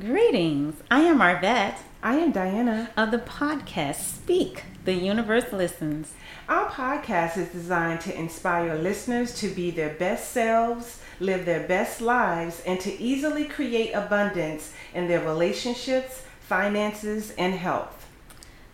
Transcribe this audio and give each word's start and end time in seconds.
Greetings. 0.00 0.82
I 0.90 1.02
am 1.02 1.20
Arvette 1.20 1.78
I 2.02 2.16
am 2.16 2.32
Diana. 2.32 2.90
of 2.96 3.12
the 3.12 3.18
podcast 3.18 4.00
Speak, 4.00 4.64
the 4.84 4.92
Universe 4.92 5.52
Listens. 5.52 6.14
Our 6.48 6.68
podcast 6.68 7.36
is 7.36 7.50
designed 7.50 8.00
to 8.00 8.18
inspire 8.18 8.74
listeners 8.74 9.38
to 9.40 9.46
be 9.46 9.70
their 9.70 9.94
best 9.94 10.32
selves, 10.32 11.00
live 11.20 11.44
their 11.46 11.68
best 11.68 12.00
lives, 12.00 12.60
and 12.66 12.80
to 12.80 13.00
easily 13.00 13.44
create 13.44 13.92
abundance 13.92 14.72
in 14.92 15.06
their 15.06 15.24
relationships, 15.24 16.24
finances, 16.40 17.32
and 17.38 17.54
health. 17.54 18.08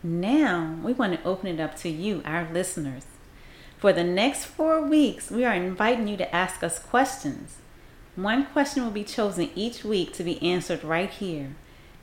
Now, 0.03 0.79
we 0.83 0.95
want 0.95 1.13
to 1.13 1.29
open 1.29 1.49
it 1.49 1.61
up 1.61 1.77
to 1.81 1.91
you, 1.91 2.23
our 2.25 2.51
listeners. 2.51 3.05
For 3.77 3.93
the 3.93 4.05
next 4.05 4.47
four 4.47 4.81
weeks, 4.81 5.31
we 5.31 5.45
are 5.45 5.55
inviting 5.55 6.09
you 6.09 6.17
to 6.17 6.35
ask 6.35 6.63
us 6.63 6.79
questions. 6.79 7.59
One 8.17 8.47
question 8.47 8.85
will 8.85 8.91
be 8.91 9.05
chosen 9.05 9.51
each 9.55 9.85
week 9.85 10.13
to 10.15 10.25
be 10.25 10.43
answered 10.43 10.83
right 10.83 11.11
here. 11.11 11.55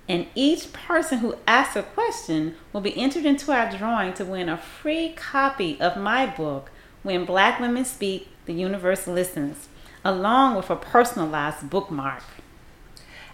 And 0.09 0.27
each 0.35 0.71
person 0.71 1.19
who 1.19 1.35
asks 1.45 1.75
a 1.75 1.83
question 1.83 2.55
will 2.71 2.81
be 2.81 2.97
entered 2.97 3.25
into 3.25 3.51
our 3.51 3.69
drawing 3.69 4.13
to 4.13 4.25
win 4.25 4.47
a 4.47 4.57
free 4.57 5.09
copy 5.09 5.79
of 5.81 5.97
my 5.97 6.25
book, 6.25 6.71
When 7.03 7.25
Black 7.25 7.59
Women 7.59 7.83
Speak, 7.83 8.29
the 8.45 8.53
Universe 8.53 9.05
Listens, 9.05 9.67
along 10.05 10.55
with 10.55 10.69
a 10.69 10.77
personalized 10.77 11.69
bookmark. 11.69 12.23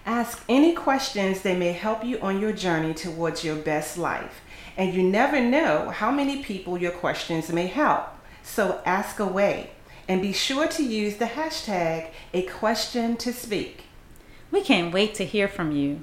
Ask 0.05 0.43
any 0.49 0.73
questions 0.73 1.43
that 1.43 1.57
may 1.57 1.73
help 1.73 2.03
you 2.03 2.19
on 2.19 2.41
your 2.41 2.51
journey 2.51 2.93
towards 2.93 3.43
your 3.43 3.55
best 3.55 3.97
life. 3.97 4.41
And 4.75 4.93
you 4.93 5.03
never 5.03 5.39
know 5.39 5.91
how 5.91 6.11
many 6.11 6.43
people 6.43 6.77
your 6.77 6.91
questions 6.91 7.49
may 7.49 7.67
help. 7.67 8.07
So 8.41 8.81
ask 8.85 9.19
away. 9.19 9.72
And 10.07 10.21
be 10.21 10.33
sure 10.33 10.67
to 10.67 10.83
use 10.83 11.17
the 11.17 11.25
hashtag 11.25 12.09
a 12.33 12.41
question 12.43 13.15
to 13.17 13.31
speak. 13.31 13.85
We 14.51 14.61
can't 14.61 14.93
wait 14.93 15.15
to 15.15 15.25
hear 15.25 15.47
from 15.47 15.71
you. 15.71 16.01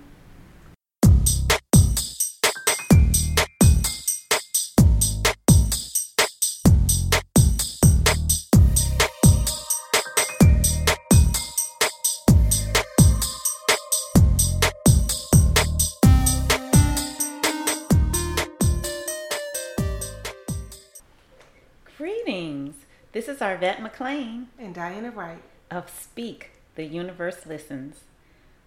Is 23.31 23.39
Arvette 23.39 23.81
McLean 23.81 24.48
And 24.59 24.75
Diana 24.75 25.12
Wright. 25.12 25.41
of 25.70 25.89
Speak, 25.89 26.50
the 26.75 26.83
Universe 26.83 27.47
Listens. 27.47 28.00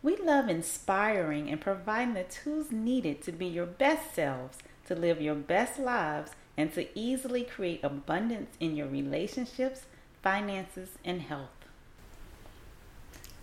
We 0.02 0.16
love 0.16 0.48
inspiring 0.48 1.50
and 1.50 1.60
providing 1.60 2.14
the 2.14 2.24
tools 2.24 2.72
needed 2.72 3.22
to 3.24 3.34
be 3.34 3.46
your 3.46 3.66
best 3.66 4.16
selves, 4.16 4.60
to 4.88 4.96
live 4.96 5.20
your 5.20 5.36
best 5.36 5.80
lives, 5.80 6.32
and 6.56 6.74
to 6.76 6.88
easily 6.98 7.44
create 7.44 7.84
abundance 7.84 8.56
in 8.62 8.78
your 8.78 8.88
relationships, 8.88 9.82
finances, 10.22 10.92
and 11.04 11.24
health. 11.24 11.50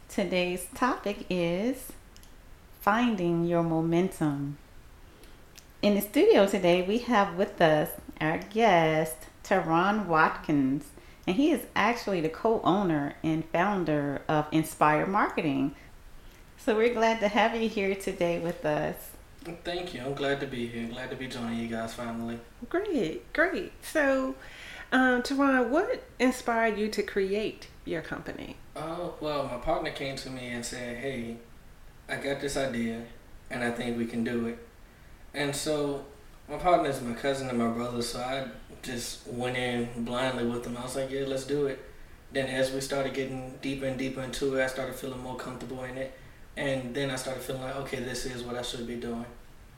Today's 0.08 0.68
topic 0.74 1.26
is 1.28 1.92
finding 2.80 3.44
your 3.44 3.62
momentum. 3.62 4.56
In 5.82 5.96
the 5.96 6.00
studio 6.00 6.46
today, 6.46 6.80
we 6.80 6.96
have 7.00 7.34
with 7.34 7.60
us 7.60 7.91
our 8.22 8.38
guest, 8.38 9.16
Terron 9.44 10.06
Watkins, 10.06 10.86
and 11.30 11.36
he 11.36 11.52
is 11.52 11.64
actually 11.76 12.20
the 12.20 12.28
co 12.28 12.60
owner 12.64 13.14
and 13.22 13.44
founder 13.50 14.20
of 14.26 14.46
Inspire 14.50 15.06
Marketing. 15.06 15.76
So 16.56 16.76
we're 16.76 16.92
glad 16.92 17.20
to 17.20 17.28
have 17.28 17.54
you 17.54 17.68
here 17.68 17.94
today 17.94 18.40
with 18.40 18.64
us. 18.64 18.96
Thank 19.62 19.94
you. 19.94 20.00
I'm 20.00 20.14
glad 20.14 20.40
to 20.40 20.48
be 20.48 20.66
here. 20.66 20.88
Glad 20.88 21.08
to 21.10 21.14
be 21.14 21.28
joining 21.28 21.60
you 21.60 21.68
guys 21.68 21.94
finally. 21.94 22.40
Great, 22.68 23.32
great. 23.32 23.70
So, 23.80 24.34
um, 24.90 25.22
Terron, 25.22 25.69
what 25.69 26.02
inspired 26.19 26.76
you 26.76 26.88
to 26.88 27.02
create 27.04 27.69
your 27.84 28.02
company? 28.02 28.56
Oh, 28.74 29.14
well, 29.20 29.44
my 29.44 29.58
partner 29.58 29.92
came 29.92 30.16
to 30.16 30.30
me 30.30 30.48
and 30.48 30.66
said, 30.66 30.96
Hey, 30.96 31.36
I 32.08 32.16
got 32.16 32.40
this 32.40 32.56
idea 32.56 33.04
and 33.50 33.62
I 33.62 33.70
think 33.70 33.96
we 33.96 34.06
can 34.06 34.24
do 34.24 34.48
it. 34.48 34.58
And 35.32 35.54
so 35.54 36.06
my 36.48 36.56
partner 36.56 36.90
is 36.90 37.00
my 37.00 37.14
cousin 37.14 37.48
and 37.48 37.58
my 37.58 37.69
brother, 37.69 38.02
so 38.02 38.19
I 38.19 38.48
just 38.82 39.26
went 39.26 39.56
in 39.56 39.88
blindly 40.04 40.46
with 40.46 40.64
them. 40.64 40.76
I 40.76 40.82
was 40.82 40.96
like, 40.96 41.10
Yeah, 41.10 41.24
let's 41.26 41.44
do 41.44 41.66
it. 41.66 41.78
Then 42.32 42.46
as 42.46 42.70
we 42.72 42.80
started 42.80 43.12
getting 43.14 43.58
deeper 43.60 43.86
and 43.86 43.98
deeper 43.98 44.22
into 44.22 44.56
it, 44.56 44.62
I 44.64 44.66
started 44.68 44.94
feeling 44.94 45.20
more 45.22 45.36
comfortable 45.36 45.82
in 45.84 45.98
it. 45.98 46.12
And 46.56 46.94
then 46.94 47.10
I 47.10 47.16
started 47.16 47.42
feeling 47.42 47.62
like, 47.62 47.76
okay, 47.76 48.00
this 48.00 48.26
is 48.26 48.42
what 48.42 48.56
I 48.56 48.62
should 48.62 48.86
be 48.86 48.96
doing. 48.96 49.24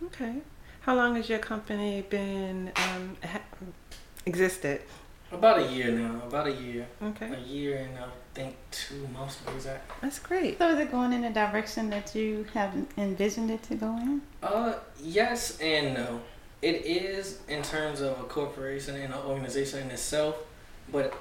Okay. 0.04 0.34
How 0.80 0.96
long 0.96 1.16
has 1.16 1.28
your 1.28 1.38
company 1.38 2.02
been 2.10 2.72
um, 2.76 3.16
ha- 3.24 3.40
existed? 4.26 4.82
About 5.30 5.60
a 5.60 5.72
year 5.72 5.90
now. 5.92 6.20
About 6.26 6.46
a 6.48 6.52
year. 6.52 6.86
Okay, 7.02 7.32
A 7.32 7.38
year 7.40 7.78
and 7.78 7.98
I 7.98 8.08
think 8.34 8.54
two 8.70 9.06
months 9.08 9.36
to 9.36 9.44
be 9.46 9.52
exact. 9.56 9.90
that's 10.02 10.18
great. 10.18 10.58
So 10.58 10.68
is 10.70 10.78
it 10.80 10.90
going 10.90 11.12
in 11.14 11.22
the 11.22 11.30
direction 11.30 11.88
that 11.90 12.14
you 12.14 12.44
have 12.52 12.74
envisioned 12.98 13.50
it 13.50 13.62
to 13.64 13.74
go 13.76 13.96
in? 13.96 14.20
Uh, 14.42 14.74
yes 15.02 15.58
and 15.60 15.94
no. 15.94 16.20
It 16.62 16.86
is 16.86 17.40
in 17.48 17.62
terms 17.62 18.00
of 18.00 18.20
a 18.20 18.24
corporation 18.24 18.94
and 18.94 19.12
an 19.12 19.20
organization 19.20 19.80
in 19.80 19.90
itself, 19.90 20.36
but 20.90 21.12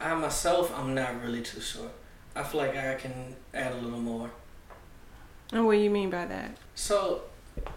I 0.00 0.14
myself, 0.14 0.72
I'm 0.78 0.94
not 0.94 1.22
really 1.22 1.40
too 1.40 1.60
sure. 1.60 1.90
I 2.36 2.42
feel 2.42 2.60
like 2.60 2.76
I 2.76 2.94
can 2.94 3.34
add 3.54 3.72
a 3.72 3.76
little 3.76 3.98
more. 3.98 4.30
And 5.52 5.66
what 5.66 5.72
do 5.72 5.78
you 5.78 5.90
mean 5.90 6.10
by 6.10 6.26
that? 6.26 6.56
So, 6.74 7.22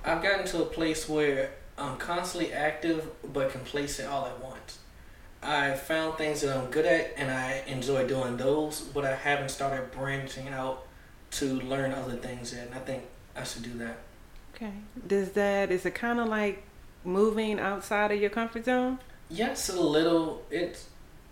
I've 0.04 0.22
gotten 0.22 0.46
to 0.48 0.62
a 0.62 0.66
place 0.66 1.10
where 1.10 1.52
I'm 1.78 1.98
constantly 1.98 2.54
active 2.54 3.08
but 3.34 3.52
complacent 3.52 4.10
all 4.10 4.26
at 4.26 4.44
once. 4.44 4.80
I 5.42 5.74
found 5.74 6.18
things 6.18 6.42
that 6.42 6.56
I'm 6.56 6.70
good 6.70 6.86
at 6.86 7.14
and 7.18 7.32
I 7.32 7.64
enjoy 7.68 8.08
doing 8.08 8.38
those, 8.38 8.82
but 8.82 9.06
I 9.06 9.16
haven't 9.16 9.50
started 9.50 9.92
branching 9.92 10.50
out 10.50 10.86
to 11.32 11.60
learn 11.62 11.94
other 11.94 12.16
things 12.16 12.54
yet. 12.54 12.68
And 12.68 12.76
I 12.76 12.80
think 12.80 13.04
I 13.36 13.44
should 13.44 13.64
do 13.64 13.74
that. 13.80 13.98
Okay. 14.56 14.72
Does 15.08 15.32
that 15.32 15.72
is 15.72 15.86
it 15.86 15.96
kind 15.96 16.20
of 16.20 16.28
like 16.28 16.64
moving 17.06 17.60
outside 17.60 18.12
of 18.12 18.20
your 18.20 18.30
comfort 18.30 18.66
zone? 18.66 19.00
Yes, 19.30 19.70
a 19.70 19.80
little. 19.80 20.44
It's 20.50 20.88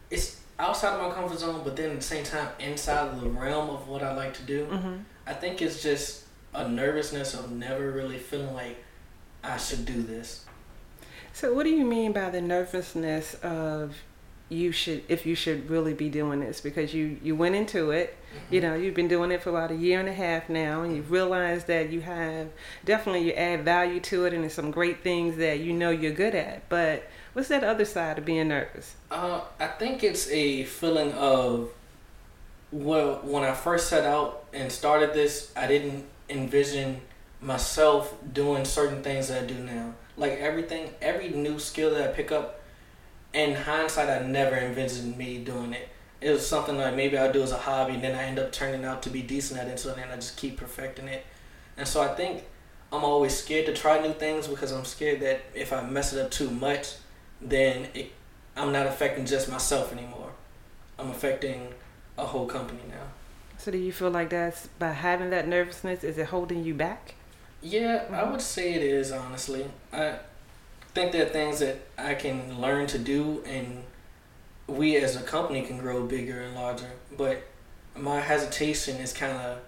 it's 0.09 0.42
outside 0.59 0.96
of 0.96 1.08
my 1.08 1.14
comfort 1.14 1.40
zone, 1.40 1.62
but 1.64 1.76
then 1.76 1.92
at 1.92 1.96
the 1.98 2.02
same 2.02 2.24
time 2.24 2.50
inside 2.59 3.08
of 3.09 3.22
the 3.22 3.30
realm 3.30 3.70
of 3.70 3.88
what 3.88 4.04
I 4.04 4.14
like 4.14 4.34
to 4.36 4.44
do. 4.44 4.66
Mm-hmm. 4.66 4.96
I 5.26 5.34
think 5.34 5.62
it's 5.62 5.81
just 5.81 6.26
a 6.54 6.68
nervousness 6.68 7.34
of 7.34 7.52
never 7.52 7.92
really 7.92 8.18
feeling 8.18 8.54
like 8.54 8.84
I 9.44 9.58
should 9.58 9.86
do 9.86 10.02
this. 10.02 10.46
So, 11.34 11.54
what 11.54 11.64
do 11.64 11.70
you 11.70 11.86
mean 11.86 12.12
by 12.12 12.30
the 12.30 12.42
nervousness 12.42 13.36
of 13.36 13.96
you 14.51 14.72
should 14.72 15.01
if 15.07 15.25
you 15.25 15.34
should 15.34 15.69
really 15.69 15.94
be 15.94 16.09
doing 16.09 16.41
this 16.41 16.62
because 16.62 16.94
you 16.94 17.17
you 17.23 17.35
went 17.35 17.56
into 17.56 17.91
it 17.91 18.17
you 18.50 18.59
know 18.59 18.75
you've 18.75 18.94
been 18.94 19.07
doing 19.07 19.31
it 19.31 19.41
for 19.41 19.50
about 19.50 19.72
a 19.72 19.75
year 19.75 20.00
and 20.00 20.09
a 20.09 20.13
half 20.13 20.50
now 20.50 20.81
and 20.84 20.95
you've 20.95 21.09
realized 21.09 21.67
that 21.67 21.89
you 21.89 22.01
have 22.01 22.47
definitely 22.84 23.23
you 23.25 23.31
add 23.34 23.63
value 23.63 24.00
to 24.00 24.25
it 24.25 24.34
and 24.34 24.44
there's 24.44 24.53
some 24.53 24.69
great 24.69 25.01
things 25.03 25.38
that 25.38 25.59
you 25.59 25.72
know 25.72 25.89
you're 25.89 26.12
good 26.12 26.35
at 26.35 26.67
but 26.69 27.07
what's 27.34 27.47
that 27.47 27.63
other 27.63 27.85
side 27.85 28.17
of 28.17 28.25
being 28.25 28.50
nervous 28.50 28.95
Uh, 29.09 29.41
I 29.59 29.67
think 29.67 30.03
it's 30.03 30.29
a 30.29 30.66
feeling 30.66 31.13
of 31.13 31.69
well, 32.72 33.19
when 33.23 33.44
I 33.44 33.53
first 33.53 33.89
set 33.89 34.06
out 34.06 34.45
and 34.53 34.72
started 34.72 35.13
this, 35.13 35.51
I 35.56 35.68
didn't 35.68 36.06
envision 36.29 37.01
myself 37.41 38.13
doing 38.33 38.63
certain 38.66 39.03
things 39.03 39.28
that 39.28 39.44
I 39.44 39.45
do 39.45 39.56
now. 39.56 39.94
Like 40.16 40.33
everything, 40.39 40.91
every 41.01 41.29
new 41.29 41.59
skill 41.59 41.94
that 41.94 42.09
I 42.09 42.13
pick 42.13 42.31
up, 42.31 42.61
in 43.34 43.56
hindsight, 43.56 44.09
I 44.09 44.25
never 44.25 44.56
envisioned 44.56 45.18
me 45.18 45.38
doing 45.44 45.74
it. 45.74 45.88
It 46.19 46.30
was 46.31 46.46
something 46.46 46.78
like 46.78 46.96
maybe 46.96 47.18
I'll 47.18 47.31
do 47.34 47.42
as 47.42 47.52
a 47.52 47.58
hobby, 47.58 47.94
and 47.96 48.03
then 48.03 48.16
I 48.16 48.24
end 48.24 48.38
up 48.40 48.52
turning 48.52 48.86
out 48.86 49.02
to 49.03 49.09
be 49.09 49.22
decent 49.22 49.59
at 49.59 49.68
it, 49.68 49.80
so 49.80 49.94
then 49.94 50.09
I 50.12 50.16
just 50.16 50.38
keep 50.38 50.58
perfecting 50.58 51.08
it. 51.08 51.25
And 51.78 51.88
so 51.88 52.01
I 52.01 52.10
think 52.10 52.44
I'm 52.94 53.04
always 53.04 53.36
scared 53.36 53.66
to 53.68 53.74
try 53.74 54.00
new 54.01 54.13
things 54.13 54.48
because 54.48 54.72
I'm 54.72 54.86
scared 54.86 55.22
that 55.22 55.42
if 55.56 55.74
I 55.74 55.81
mess 55.81 56.13
it 56.13 56.19
up 56.24 56.30
too 56.30 56.51
much, 56.51 56.95
then 57.42 57.88
it, 57.95 58.12
I'm 58.56 58.72
not 58.72 58.86
affecting 58.86 59.25
just 59.25 59.50
myself 59.50 59.92
anymore. 59.94 60.31
I'm 61.00 61.10
affecting 61.10 61.74
a 62.18 62.25
whole 62.25 62.45
company 62.45 62.81
now. 62.89 63.07
so 63.57 63.72
do 63.72 63.78
you 63.78 63.92
feel 63.92 64.12
like 64.12 64.30
that's 64.30 64.68
by 64.78 64.92
having 64.92 65.30
that 65.31 65.48
nervousness 65.48 66.04
is 66.04 66.18
it 66.18 66.28
holding 66.28 66.63
you 66.63 66.74
back 66.74 67.16
Yeah, 67.62 68.04
I 68.12 68.16
Mhm. 68.24 68.31
would 68.31 68.42
say 68.42 68.74
it 68.74 68.81
is 68.83 69.12
honestly. 69.12 69.66
I 69.94 70.18
think 70.94 71.12
there 71.12 71.26
are 71.26 71.30
things 71.30 71.60
that 71.60 71.80
I 71.98 72.16
can 72.16 72.60
learn 72.60 72.88
to 72.88 72.98
do, 72.98 73.44
and 73.46 73.84
we 74.68 74.96
as 74.98 75.16
a 75.16 75.22
company 75.22 75.62
can 75.62 75.78
grow 75.78 76.06
bigger 76.06 76.42
and 76.42 76.56
larger. 76.56 76.92
But 77.18 77.44
my 77.96 78.20
hesitation 78.20 78.98
is 78.98 79.14
kind 79.14 79.38
of. 79.38 79.60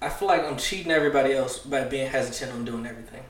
I 0.00 0.08
feel 0.08 0.28
like 0.28 0.44
I'm 0.44 0.56
cheating 0.56 0.92
everybody 0.92 1.32
else 1.32 1.58
by 1.58 1.84
being 1.84 2.08
hesitant 2.08 2.52
on 2.52 2.64
doing 2.64 2.86
everything. 2.86 3.24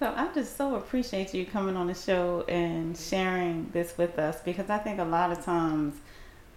So 0.00 0.10
I 0.16 0.32
just 0.32 0.56
so 0.56 0.76
appreciate 0.76 1.34
you 1.34 1.44
coming 1.44 1.76
on 1.76 1.88
the 1.88 1.94
show 1.94 2.42
and 2.48 2.96
sharing 2.96 3.68
this 3.74 3.98
with 3.98 4.18
us 4.18 4.40
because 4.42 4.70
I 4.70 4.78
think 4.78 4.98
a 4.98 5.04
lot 5.04 5.30
of 5.30 5.44
times 5.44 5.92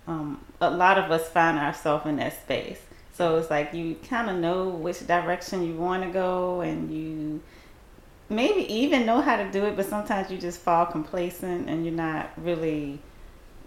um, 0.08 0.40
a 0.62 0.72
lot 0.72 0.98
of 0.98 1.12
us 1.12 1.28
find 1.28 1.60
ourselves 1.60 2.06
in 2.06 2.16
that 2.16 2.42
space. 2.42 2.80
So 3.14 3.38
it's 3.38 3.50
like 3.50 3.74
you 3.74 3.96
kind 4.10 4.30
of 4.30 4.38
know 4.38 4.70
which 4.70 5.06
direction 5.06 5.64
you 5.66 5.76
want 5.76 6.04
to 6.04 6.10
go, 6.10 6.62
and 6.62 6.92
you 6.92 7.42
maybe 8.30 8.62
even 8.74 9.06
know 9.06 9.22
how 9.22 9.36
to 9.38 9.52
do 9.52 9.66
it, 9.66 9.76
but 9.76 9.86
sometimes 9.86 10.32
you 10.32 10.38
just 10.38 10.60
fall 10.60 10.86
complacent 10.86 11.70
and 11.70 11.86
you're 11.86 11.94
not 11.94 12.32
really 12.38 13.00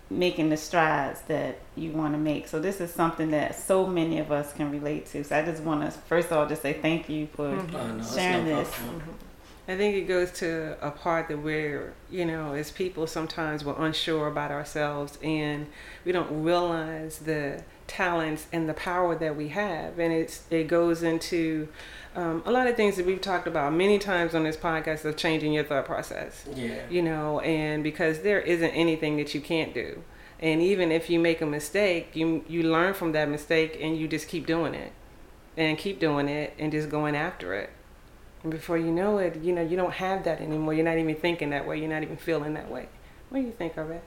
making 0.09 0.49
the 0.51 0.57
strides 0.57 1.21
that 1.23 1.59
you 1.75 1.91
want 1.91 2.15
to 2.15 2.19
make. 2.19 2.47
So 2.49 2.61
this 2.61 2.81
is 2.81 2.93
something 2.93 3.31
that 3.33 3.59
so 3.59 3.87
many 3.87 4.19
of 4.19 4.31
us 4.31 4.53
can 4.53 4.71
relate 4.71 5.07
to. 5.07 5.25
So 5.25 5.37
I 5.37 5.45
just 5.45 5.63
want 5.63 5.83
to 5.83 5.91
first 5.91 6.31
of 6.31 6.37
all 6.39 6.47
just 6.49 6.63
say 6.63 6.73
thank 6.75 7.09
you 7.09 7.27
for 7.35 7.49
Mm-hmm. 7.49 7.77
Oh, 7.77 7.87
no, 7.89 8.03
sharing 8.05 8.45
no 8.47 8.57
this. 8.59 8.71
problem. 8.75 9.03
I 9.69 9.77
think 9.77 9.97
it 9.97 10.03
goes 10.03 10.31
to 10.33 10.77
a 10.81 10.93
part 10.93 11.27
that 11.27 11.39
we're, 11.39 11.93
you 12.09 12.25
know, 12.25 12.53
as 12.55 12.71
people 12.71 13.09
sometimes 13.09 13.65
we're 13.65 13.75
unsure 13.85 14.29
about 14.29 14.53
ourselves 14.53 15.19
and 15.25 15.67
we 16.05 16.13
don't 16.13 16.45
realize 16.45 17.19
the 17.19 17.65
talents 17.87 18.47
and 18.53 18.69
the 18.69 18.75
power 18.75 19.15
that 19.15 19.37
we 19.37 19.49
have. 19.49 19.99
And 19.99 20.13
it's 20.13 20.43
it 20.51 20.69
goes 20.69 21.03
into 21.03 21.69
um, 22.15 22.43
a 22.47 22.51
lot 22.51 22.67
of 22.67 22.77
things 22.77 22.97
that 22.97 23.07
we've 23.07 23.21
talked 23.21 23.47
about 23.47 23.73
many 23.73 23.99
times 23.99 24.35
on 24.35 24.45
this 24.45 24.57
podcast 24.57 25.05
of 25.05 25.17
changing 25.17 25.53
your 25.53 25.65
thought 25.65 25.85
process. 25.85 26.45
Yeah. 26.55 26.81
You 26.91 27.03
know, 27.03 27.41
and 27.41 27.83
because 27.83 28.21
there 28.21 28.41
isn't 28.41 28.71
anything 28.71 29.17
that 29.19 29.35
you 29.35 29.41
can't 29.41 29.75
do. 29.75 30.03
And 30.39 30.61
even 30.61 30.93
if 30.93 31.09
you 31.09 31.19
make 31.19 31.41
a 31.41 31.47
mistake, 31.47 32.11
you 32.15 32.45
you 32.49 32.63
learn 32.63 32.95
from 32.95 33.13
that 33.13 33.29
mistake 33.29 33.79
and 33.81 33.97
you 33.97 34.09
just 34.09 34.29
keep 34.29 34.47
doing 34.47 34.75
it. 34.75 34.93
And 35.59 35.79
keep 35.79 35.99
doing 35.99 36.29
it 36.29 36.53
and 36.59 36.71
just 36.71 36.91
going 36.91 37.17
after 37.17 37.55
it. 37.55 37.71
And 38.43 38.53
before 38.53 38.77
you 38.77 38.93
know 38.93 39.19
it, 39.19 39.37
you 39.43 39.55
know, 39.55 39.63
you 39.63 39.77
don't 39.77 39.95
have 39.95 40.25
that 40.25 40.41
anymore. 40.41 40.75
You're 40.75 40.85
not 40.85 40.99
even 40.99 41.17
thinking 41.17 41.51
that 41.51 41.67
way. 41.67 41.79
You're 41.79 41.89
not 41.89 42.03
even 42.03 42.19
feeling 42.19 42.55
that 42.55 42.71
way. 42.71 42.89
What 43.31 43.41
do 43.41 43.47
you 43.47 43.53
think 43.53 43.77
of 43.77 43.91
it? 43.91 44.05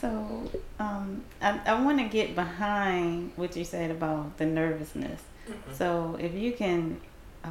So 0.00 0.50
um, 0.78 1.22
I, 1.40 1.60
I 1.66 1.82
want 1.82 1.98
to 1.98 2.08
get 2.08 2.34
behind 2.34 3.32
what 3.36 3.56
you 3.56 3.64
said 3.64 3.90
about 3.90 4.38
the 4.38 4.46
nervousness. 4.46 5.22
Mhm. 5.48 5.74
So 5.76 6.16
if 6.20 6.34
you 6.34 6.52
can, 6.52 7.00
uh, 7.44 7.48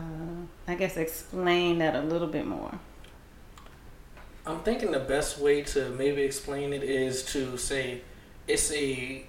I 0.68 0.76
guess, 0.76 0.98
explain 0.98 1.80
that 1.80 1.96
a 1.96 2.02
little 2.02 2.28
bit 2.28 2.46
more. 2.46 2.80
I'm 4.46 4.60
thinking 4.62 4.92
the 4.92 5.00
best 5.00 5.38
way 5.40 5.62
to 5.64 5.90
maybe 5.90 6.24
explain 6.24 6.74
it 6.74 6.84
is 6.84 7.24
to 7.26 7.58
say 7.58 8.02
it's 8.48 8.72
a 8.72 9.26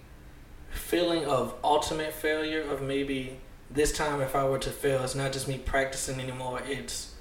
feeling 0.70 1.26
of 1.26 1.54
ultimate 1.62 2.14
failure 2.14 2.62
of 2.62 2.80
maybe 2.80 3.36
this 3.70 3.92
time 3.92 4.20
if 4.20 4.34
I 4.34 4.44
were 4.48 4.58
to 4.58 4.70
fail, 4.70 5.04
it's 5.04 5.14
not 5.14 5.32
just 5.32 5.48
me 5.48 5.58
practicing 5.58 6.18
anymore. 6.18 6.60
It's 6.66 7.12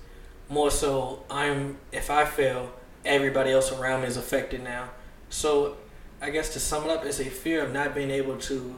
more 0.49 0.71
so 0.71 1.23
I'm 1.29 1.77
if 1.91 2.09
I 2.09 2.25
fail, 2.25 2.71
everybody 3.05 3.51
else 3.51 3.71
around 3.71 4.01
me 4.01 4.07
is 4.07 4.17
affected 4.17 4.63
now. 4.63 4.89
So 5.31 5.77
I 6.21 6.29
guess 6.29 6.53
to 6.53 6.59
sum 6.59 6.83
it 6.83 6.91
up, 6.91 7.03
it's 7.05 7.19
a 7.19 7.25
fear 7.25 7.63
of 7.63 7.73
not 7.73 7.95
being 7.95 8.11
able 8.11 8.37
to 8.37 8.75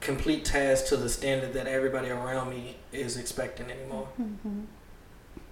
complete 0.00 0.44
tasks 0.44 0.90
to 0.90 0.96
the 0.96 1.08
standard 1.08 1.54
that 1.54 1.66
everybody 1.66 2.10
around 2.10 2.50
me 2.50 2.76
is 2.92 3.16
expecting 3.16 3.70
anymore. 3.70 4.08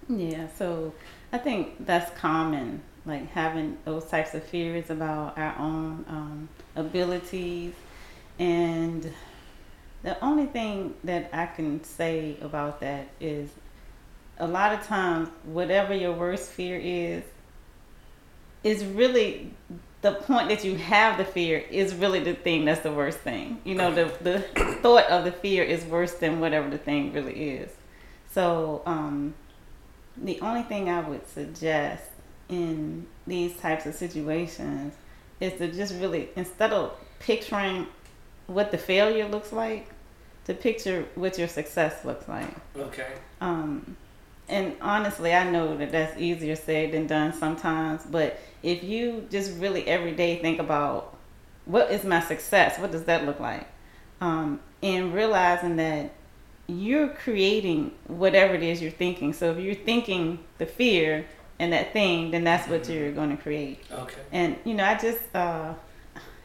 Yeah, 0.07 0.47
so 0.57 0.93
I 1.33 1.39
think 1.39 1.85
that's 1.85 2.15
common, 2.19 2.81
like 3.05 3.29
having 3.31 3.77
those 3.85 4.05
types 4.05 4.33
of 4.33 4.43
fears 4.43 4.89
about 4.89 5.37
our 5.37 5.55
own 5.57 6.05
um, 6.07 6.49
abilities. 6.75 7.73
And 8.37 9.11
the 10.03 10.23
only 10.23 10.45
thing 10.45 10.93
that 11.03 11.31
I 11.33 11.47
can 11.47 11.83
say 11.83 12.37
about 12.41 12.79
that 12.81 13.07
is 13.19 13.49
a 14.37 14.47
lot 14.47 14.73
of 14.73 14.85
times, 14.85 15.29
whatever 15.43 15.95
your 15.95 16.13
worst 16.13 16.51
fear 16.51 16.79
is, 16.81 17.23
is 18.63 18.85
really 18.85 19.51
the 20.05 20.11
point 20.11 20.49
that 20.49 20.63
you 20.63 20.75
have 20.77 21.17
the 21.17 21.25
fear 21.25 21.57
is 21.71 21.95
really 21.95 22.19
the 22.19 22.35
thing 22.35 22.63
that's 22.65 22.81
the 22.81 22.91
worst 22.91 23.17
thing. 23.17 23.59
You 23.63 23.73
know, 23.73 23.91
the, 23.91 24.13
the 24.21 24.39
thought 24.83 25.05
of 25.09 25.25
the 25.25 25.31
fear 25.31 25.63
is 25.63 25.83
worse 25.83 26.13
than 26.13 26.39
whatever 26.39 26.69
the 26.69 26.77
thing 26.77 27.11
really 27.11 27.49
is. 27.49 27.71
So, 28.31 28.83
um, 28.85 29.33
the 30.15 30.39
only 30.41 30.61
thing 30.61 30.89
I 30.89 30.99
would 30.99 31.27
suggest 31.27 32.03
in 32.49 33.07
these 33.25 33.57
types 33.57 33.87
of 33.87 33.95
situations 33.95 34.93
is 35.39 35.53
to 35.53 35.71
just 35.71 35.95
really, 35.95 36.29
instead 36.35 36.71
of 36.71 36.93
picturing 37.17 37.87
what 38.45 38.69
the 38.69 38.77
failure 38.77 39.27
looks 39.27 39.51
like, 39.51 39.89
to 40.45 40.53
picture 40.53 41.07
what 41.15 41.39
your 41.39 41.47
success 41.47 42.05
looks 42.05 42.27
like. 42.27 42.53
Okay. 42.77 43.13
Um, 43.41 43.97
and 44.47 44.75
honestly, 44.81 45.33
I 45.33 45.49
know 45.49 45.75
that 45.77 45.91
that's 45.91 46.19
easier 46.19 46.55
said 46.55 46.91
than 46.91 47.07
done 47.07 47.33
sometimes. 47.33 48.03
But 48.05 48.39
if 48.61 48.83
you 48.83 49.27
just 49.31 49.57
really 49.59 49.87
every 49.87 50.11
day 50.11 50.39
think 50.39 50.59
about 50.59 51.15
what 51.65 51.91
is 51.91 52.03
my 52.03 52.19
success, 52.19 52.79
what 52.79 52.91
does 52.91 53.05
that 53.05 53.25
look 53.25 53.39
like, 53.39 53.67
um, 54.21 54.59
and 54.83 55.13
realizing 55.13 55.77
that 55.77 56.11
you're 56.67 57.09
creating 57.09 57.91
whatever 58.07 58.53
it 58.53 58.63
is 58.63 58.81
you're 58.81 58.91
thinking. 58.91 59.33
So 59.33 59.51
if 59.51 59.59
you're 59.59 59.75
thinking 59.75 60.39
the 60.57 60.65
fear 60.65 61.25
and 61.59 61.73
that 61.73 61.93
thing, 61.93 62.31
then 62.31 62.43
that's 62.43 62.67
what 62.67 62.87
you're 62.89 63.11
going 63.11 63.35
to 63.35 63.41
create. 63.41 63.79
Okay. 63.91 64.21
And 64.31 64.57
you 64.63 64.73
know, 64.73 64.83
I 64.83 64.95
just 64.95 65.21
uh, 65.33 65.73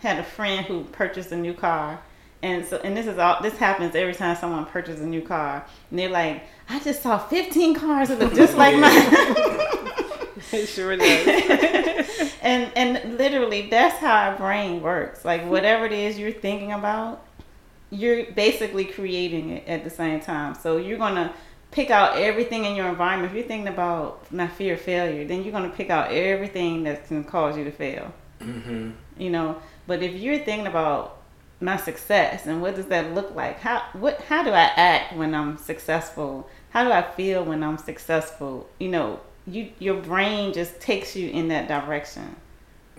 had 0.00 0.18
a 0.18 0.24
friend 0.24 0.64
who 0.64 0.84
purchased 0.84 1.32
a 1.32 1.36
new 1.36 1.54
car, 1.54 2.00
and 2.42 2.64
so 2.64 2.78
and 2.82 2.96
this 2.96 3.06
is 3.06 3.18
all 3.18 3.42
this 3.42 3.56
happens 3.56 3.94
every 3.94 4.14
time 4.14 4.36
someone 4.36 4.66
purchases 4.66 5.00
a 5.00 5.06
new 5.06 5.22
car, 5.22 5.64
and 5.90 5.98
they're 5.98 6.08
like, 6.08 6.44
I 6.68 6.80
just 6.80 7.02
saw 7.02 7.18
15 7.18 7.74
cars 7.74 8.08
that 8.08 8.18
look 8.18 8.34
just 8.34 8.56
like 8.56 8.76
mine. 8.76 9.66
It 10.52 10.66
sure 10.66 10.96
does. 10.96 12.32
and 12.42 12.72
and 12.74 13.18
literally 13.18 13.68
that's 13.68 13.98
how 13.98 14.30
our 14.30 14.36
brain 14.36 14.80
works. 14.80 15.24
Like 15.24 15.44
whatever 15.44 15.84
it 15.84 15.92
is 15.92 16.18
you're 16.18 16.32
thinking 16.32 16.72
about, 16.72 17.24
you're 17.90 18.24
basically 18.32 18.86
creating 18.86 19.50
it 19.50 19.68
at 19.68 19.84
the 19.84 19.90
same 19.90 20.20
time. 20.20 20.54
So 20.54 20.78
you're 20.78 20.98
gonna 20.98 21.34
pick 21.70 21.90
out 21.90 22.16
everything 22.16 22.64
in 22.64 22.74
your 22.74 22.88
environment. 22.88 23.30
If 23.30 23.36
you're 23.36 23.46
thinking 23.46 23.68
about 23.68 24.32
my 24.32 24.48
fear 24.48 24.74
of 24.74 24.80
failure, 24.80 25.24
then 25.24 25.44
you're 25.44 25.52
gonna 25.52 25.68
pick 25.68 25.90
out 25.90 26.10
everything 26.10 26.84
that 26.84 27.06
can 27.06 27.22
cause 27.22 27.56
you 27.56 27.64
to 27.64 27.72
fail. 27.72 28.12
Mm-hmm. 28.40 28.92
you 29.18 29.28
know 29.28 29.60
but 29.86 30.02
if 30.02 30.14
you're 30.14 30.38
thinking 30.38 30.66
about 30.66 31.19
my 31.60 31.76
success 31.76 32.46
and 32.46 32.62
what 32.62 32.74
does 32.74 32.86
that 32.86 33.12
look 33.14 33.34
like 33.34 33.60
how 33.60 33.82
what 33.92 34.20
how 34.22 34.42
do 34.42 34.50
i 34.50 34.70
act 34.76 35.14
when 35.16 35.34
i'm 35.34 35.56
successful 35.58 36.48
how 36.70 36.84
do 36.84 36.90
i 36.90 37.02
feel 37.02 37.44
when 37.44 37.62
i'm 37.62 37.78
successful 37.78 38.68
you 38.78 38.88
know 38.88 39.20
you 39.46 39.70
your 39.78 40.00
brain 40.00 40.52
just 40.52 40.80
takes 40.80 41.14
you 41.16 41.28
in 41.30 41.48
that 41.48 41.68
direction 41.68 42.36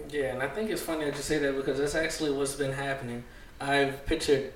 Yeah, 0.10 0.34
and 0.34 0.42
I 0.44 0.48
think 0.48 0.70
it's 0.70 0.82
funny 0.82 1.06
that 1.06 1.16
you 1.16 1.22
say 1.22 1.38
that 1.40 1.56
because 1.56 1.78
that's 1.78 1.96
actually 1.96 2.32
what's 2.32 2.56
been 2.56 2.74
happening. 2.74 3.24
I've 3.60 4.06
pictured 4.06 4.54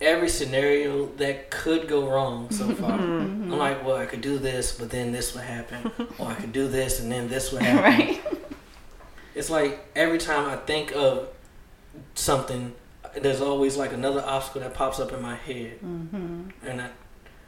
every 0.00 0.28
scenario 0.28 1.06
that 1.16 1.50
could 1.50 1.88
go 1.88 2.08
wrong 2.08 2.50
so 2.50 2.70
far. 2.80 2.98
Mm-hmm. 2.98 3.52
I'm 3.52 3.58
like, 3.58 3.84
well, 3.84 3.96
I 3.96 4.06
could 4.06 4.20
do 4.20 4.38
this, 4.38 4.72
but 4.72 4.90
then 4.90 5.12
this 5.12 5.34
would 5.34 5.44
happen, 5.44 5.90
or 6.18 6.28
I 6.28 6.34
could 6.34 6.52
do 6.52 6.68
this 6.68 7.00
and 7.00 7.10
then 7.10 7.28
this 7.28 7.52
would 7.52 7.62
happen. 7.72 7.98
right 7.98 8.22
It's 9.34 9.50
like 9.50 9.84
every 9.96 10.18
time 10.18 10.48
I 10.48 10.56
think 10.56 10.92
of 10.94 11.28
something, 12.14 12.74
there's 13.20 13.40
always 13.40 13.76
like 13.76 13.92
another 13.92 14.22
obstacle 14.26 14.60
that 14.62 14.74
pops 14.74 14.98
up 15.00 15.12
in 15.12 15.22
my 15.22 15.34
head, 15.36 15.78
hmm 15.80 16.48
and 16.66 16.80
I, 16.82 16.88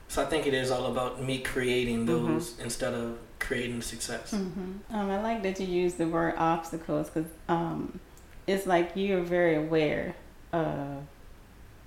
so 0.09 0.23
I 0.23 0.27
think 0.27 0.47
it 0.47 0.55
is 0.55 0.71
all 0.71 0.87
about 0.87 1.23
me 1.23 1.39
creating 1.39 2.05
Mhm. 2.05 2.07
those 2.07 2.59
instead 2.61 2.95
of 2.95 3.19
creating 3.39 3.83
success. 3.83 4.31
hmm 4.31 4.73
Um, 4.91 5.11
I 5.11 5.21
like 5.21 5.43
that 5.43 5.59
you 5.61 5.67
use 5.67 5.95
the 5.95 6.07
word 6.09 6.35
obstacles 6.39 7.11
because 7.11 7.31
um, 7.49 7.99
it's 8.47 8.67
like 8.67 8.93
you're 8.95 9.23
very 9.23 9.57
aware 9.57 10.15
of 10.53 11.03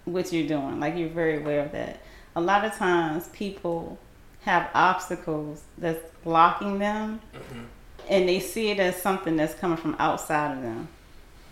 what 0.06 0.32
you're 0.34 0.48
doing. 0.48 0.80
Like 0.80 0.96
you're 0.98 1.10
very 1.10 1.38
aware 1.38 1.62
of 1.66 1.72
that. 1.72 2.02
A 2.36 2.42
lot 2.42 2.66
of 2.66 2.74
times 2.76 3.28
people 3.30 3.98
have 4.42 4.70
obstacles 4.74 5.64
that's 5.78 6.00
blocking 6.24 6.80
them 6.80 7.20
hmm 7.34 7.64
and 8.10 8.28
they 8.28 8.40
see 8.40 8.70
it 8.72 8.80
as 8.80 9.00
something 9.00 9.36
that's 9.36 9.54
coming 9.54 9.78
from 9.78 9.96
outside 10.00 10.56
of 10.58 10.64
them. 10.64 10.88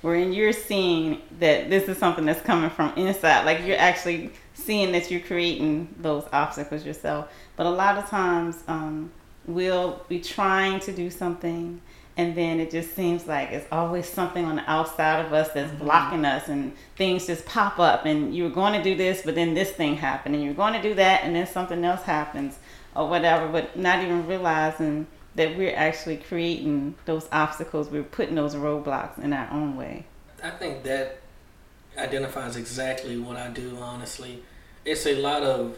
Wherein 0.01 0.31
you're 0.33 0.53
seeing 0.53 1.21
that 1.39 1.69
this 1.69 1.89
is 1.89 1.97
something 1.97 2.25
that's 2.25 2.41
coming 2.41 2.69
from 2.69 2.93
inside. 2.95 3.45
Like 3.45 3.65
you're 3.65 3.77
actually 3.77 4.31
seeing 4.53 4.91
that 4.91 5.09
you're 5.09 5.21
creating 5.21 5.93
those 5.99 6.23
obstacles 6.31 6.85
yourself. 6.85 7.31
But 7.55 7.65
a 7.65 7.71
lot 7.71 7.97
of 7.97 8.07
times, 8.09 8.63
um, 8.67 9.11
we'll 9.47 10.01
be 10.09 10.19
trying 10.19 10.79
to 10.81 10.91
do 10.91 11.09
something 11.09 11.81
and 12.17 12.35
then 12.35 12.59
it 12.59 12.71
just 12.71 12.95
seems 12.95 13.27
like 13.27 13.51
it's 13.51 13.67
always 13.71 14.09
something 14.09 14.43
on 14.43 14.57
the 14.57 14.69
outside 14.69 15.23
of 15.23 15.31
us 15.31 15.49
that's 15.49 15.71
blocking 15.73 16.25
us 16.25 16.49
and 16.49 16.73
things 16.95 17.27
just 17.27 17.45
pop 17.45 17.79
up 17.79 18.05
and 18.05 18.35
you 18.35 18.43
were 18.43 18.49
going 18.49 18.73
to 18.73 18.83
do 18.83 18.95
this 18.95 19.21
but 19.23 19.35
then 19.35 19.53
this 19.53 19.71
thing 19.71 19.95
happened 19.95 20.35
and 20.35 20.43
you're 20.43 20.53
going 20.53 20.73
to 20.73 20.81
do 20.81 20.93
that 20.93 21.23
and 21.23 21.35
then 21.35 21.47
something 21.47 21.83
else 21.85 22.01
happens 22.01 22.59
or 22.95 23.07
whatever 23.07 23.47
but 23.47 23.77
not 23.77 24.03
even 24.03 24.27
realizing 24.27 25.07
that 25.37 25.57
we're 25.57 25.75
actually 25.75 26.17
creating 26.17 26.93
those 27.05 27.27
obstacles 27.31 27.89
we're 27.89 28.03
putting 28.03 28.35
those 28.35 28.53
roadblocks 28.55 29.17
in 29.23 29.31
our 29.33 29.49
own 29.51 29.77
way 29.77 30.05
I 30.43 30.49
think 30.51 30.83
that 30.83 31.19
identifies 31.97 32.55
exactly 32.55 33.17
what 33.17 33.37
I 33.37 33.47
do. 33.49 33.75
Honestly, 33.81 34.43
it's 34.85 35.07
a 35.07 35.15
lot 35.15 35.41
of 35.41 35.77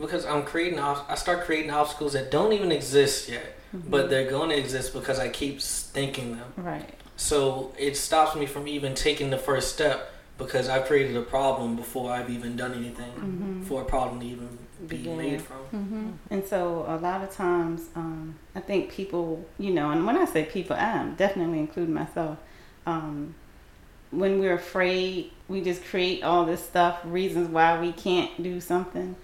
because 0.00 0.26
I'm 0.26 0.42
creating. 0.42 0.80
I 0.80 1.14
start 1.14 1.44
creating 1.44 1.70
obstacles 1.70 2.14
that 2.14 2.30
don't 2.30 2.52
even 2.52 2.72
exist 2.72 3.28
yet, 3.28 3.56
but 3.72 4.10
they're 4.10 4.28
going 4.28 4.50
to 4.50 4.58
exist 4.58 4.92
because 4.92 5.20
I 5.20 5.28
keep 5.28 5.60
thinking 5.60 6.36
them. 6.36 6.52
right 6.56 6.92
So 7.16 7.72
it 7.78 7.96
stops 7.96 8.34
me 8.34 8.46
from 8.46 8.66
even 8.66 8.94
taking 8.96 9.30
the 9.30 9.38
first 9.38 9.72
step 9.72 10.10
because 10.36 10.68
I've 10.68 10.86
created 10.86 11.16
a 11.16 11.22
problem 11.22 11.76
before 11.76 12.10
I've 12.10 12.28
even 12.30 12.56
done 12.56 12.72
anything 12.74 13.12
Mm-hmm. 13.12 13.62
for 13.62 13.82
a 13.82 13.84
problem 13.84 14.18
to 14.20 14.26
even 14.26 14.58
be 14.88 14.96
Begin. 14.98 15.16
made 15.18 15.42
from. 15.42 15.56
hmm 15.58 16.10
And 16.30 16.44
so 16.44 16.84
a 16.88 16.96
lot 16.96 17.22
of 17.22 17.30
times, 17.34 17.88
um, 17.94 18.36
I 18.54 18.60
think 18.60 18.90
people, 18.90 19.44
you 19.58 19.72
know, 19.72 19.90
and 19.90 20.06
when 20.06 20.16
I 20.16 20.24
say 20.24 20.44
people, 20.44 20.76
I'm 20.76 21.14
definitely 21.14 21.58
including 21.60 21.94
myself. 21.94 22.38
Um, 22.86 23.34
when 24.10 24.38
we're 24.38 24.54
afraid, 24.54 25.30
we 25.48 25.60
just 25.62 25.84
create 25.84 26.22
all 26.22 26.44
this 26.44 26.62
stuff, 26.62 27.00
reasons 27.04 27.48
why 27.48 27.80
we 27.80 27.92
can't 27.92 28.42
do 28.42 28.60
something. 28.60 29.16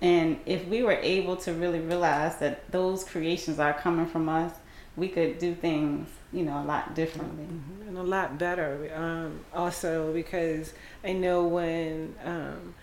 And 0.00 0.38
if 0.46 0.66
we 0.66 0.82
were 0.82 0.98
able 1.00 1.36
to 1.36 1.52
really 1.52 1.78
realize 1.78 2.36
that 2.38 2.70
those 2.72 3.04
creations 3.04 3.60
are 3.60 3.72
coming 3.72 4.06
from 4.06 4.28
us, 4.28 4.52
we 4.96 5.08
could 5.08 5.38
do 5.38 5.54
things, 5.54 6.08
you 6.32 6.42
know, 6.42 6.60
a 6.60 6.64
lot 6.64 6.94
differently. 6.94 7.44
Mhm, 7.44 7.88
and 7.88 7.96
a 7.98 8.02
lot 8.02 8.36
better. 8.36 8.90
Um, 8.94 9.40
also, 9.54 10.12
because 10.12 10.72
I 11.04 11.12
know 11.12 11.44
when 11.46 12.14
um, 12.24 12.74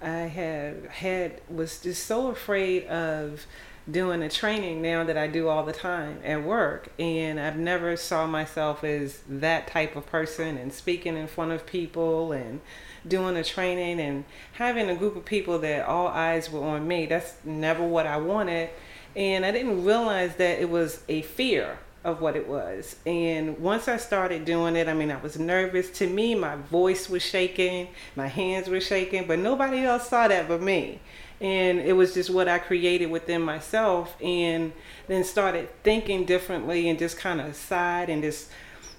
I 0.00 0.26
have 0.26 0.86
had 0.86 1.40
was 1.48 1.80
just 1.80 2.06
so 2.06 2.28
afraid 2.28 2.86
of 2.86 3.46
doing 3.90 4.22
a 4.22 4.28
training 4.28 4.82
now 4.82 5.02
that 5.04 5.16
I 5.16 5.26
do 5.26 5.48
all 5.48 5.64
the 5.64 5.72
time 5.72 6.20
at 6.24 6.44
work, 6.44 6.90
and 6.98 7.40
I've 7.40 7.56
never 7.56 7.96
saw 7.96 8.26
myself 8.26 8.84
as 8.84 9.20
that 9.28 9.66
type 9.66 9.96
of 9.96 10.06
person 10.06 10.58
and 10.58 10.72
speaking 10.72 11.16
in 11.16 11.26
front 11.26 11.52
of 11.52 11.66
people 11.66 12.32
and 12.32 12.60
doing 13.06 13.36
a 13.36 13.44
training 13.44 13.98
and 14.00 14.24
having 14.52 14.90
a 14.90 14.94
group 14.94 15.16
of 15.16 15.24
people 15.24 15.58
that 15.60 15.86
all 15.86 16.08
eyes 16.08 16.50
were 16.50 16.62
on 16.62 16.86
me. 16.86 17.06
That's 17.06 17.34
never 17.44 17.84
what 17.84 18.06
I 18.06 18.18
wanted. 18.18 18.70
And 19.16 19.46
I 19.46 19.50
didn't 19.50 19.84
realize 19.84 20.36
that 20.36 20.60
it 20.60 20.68
was 20.68 21.02
a 21.08 21.22
fear 21.22 21.78
of 22.04 22.20
what 22.20 22.36
it 22.36 22.48
was. 22.48 22.96
And 23.06 23.58
once 23.58 23.88
I 23.88 23.96
started 23.96 24.44
doing 24.44 24.76
it, 24.76 24.88
I 24.88 24.94
mean, 24.94 25.10
I 25.10 25.20
was 25.20 25.38
nervous. 25.38 25.90
To 25.98 26.06
me, 26.06 26.34
my 26.34 26.56
voice 26.56 27.08
was 27.08 27.22
shaking, 27.22 27.88
my 28.16 28.28
hands 28.28 28.68
were 28.68 28.80
shaking, 28.80 29.26
but 29.26 29.38
nobody 29.38 29.84
else 29.84 30.08
saw 30.08 30.28
that 30.28 30.48
but 30.48 30.62
me. 30.62 31.00
And 31.40 31.80
it 31.80 31.92
was 31.92 32.14
just 32.14 32.30
what 32.30 32.48
I 32.48 32.58
created 32.58 33.06
within 33.06 33.42
myself, 33.42 34.20
and 34.20 34.72
then 35.06 35.22
started 35.22 35.68
thinking 35.84 36.24
differently 36.24 36.88
and 36.88 36.98
just 36.98 37.16
kind 37.16 37.40
of 37.40 37.54
sighed 37.54 38.10
and 38.10 38.22
just 38.22 38.50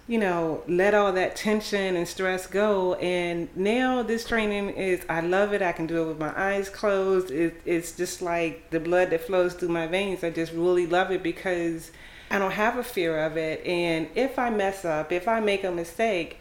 you 0.09 0.17
know, 0.17 0.63
let 0.67 0.95
all 0.95 1.13
that 1.13 1.35
tension 1.35 1.95
and 1.95 2.07
stress 2.07 2.47
go. 2.47 2.95
And 2.95 3.47
now 3.55 4.01
this 4.01 4.25
training 4.25 4.71
is, 4.71 5.05
I 5.07 5.21
love 5.21 5.53
it. 5.53 5.61
I 5.61 5.71
can 5.71 5.85
do 5.85 6.01
it 6.01 6.07
with 6.07 6.17
my 6.17 6.33
eyes 6.35 6.67
closed. 6.67 7.29
It, 7.29 7.61
it's 7.63 7.91
just 7.91 8.19
like 8.19 8.71
the 8.71 8.79
blood 8.79 9.11
that 9.11 9.21
flows 9.21 9.53
through 9.53 9.69
my 9.69 9.85
veins. 9.85 10.23
I 10.23 10.31
just 10.31 10.51
really 10.51 10.87
love 10.87 11.11
it 11.11 11.21
because 11.21 11.91
I 12.31 12.37
don't 12.37 12.51
have 12.51 12.77
a 12.77 12.83
fear 12.83 13.17
of 13.25 13.37
it. 13.37 13.65
And 13.65 14.07
if 14.15 14.37
I 14.37 14.49
mess 14.49 14.85
up, 14.85 15.11
if 15.11 15.27
I 15.27 15.39
make 15.39 15.63
a 15.63 15.71
mistake, 15.71 16.37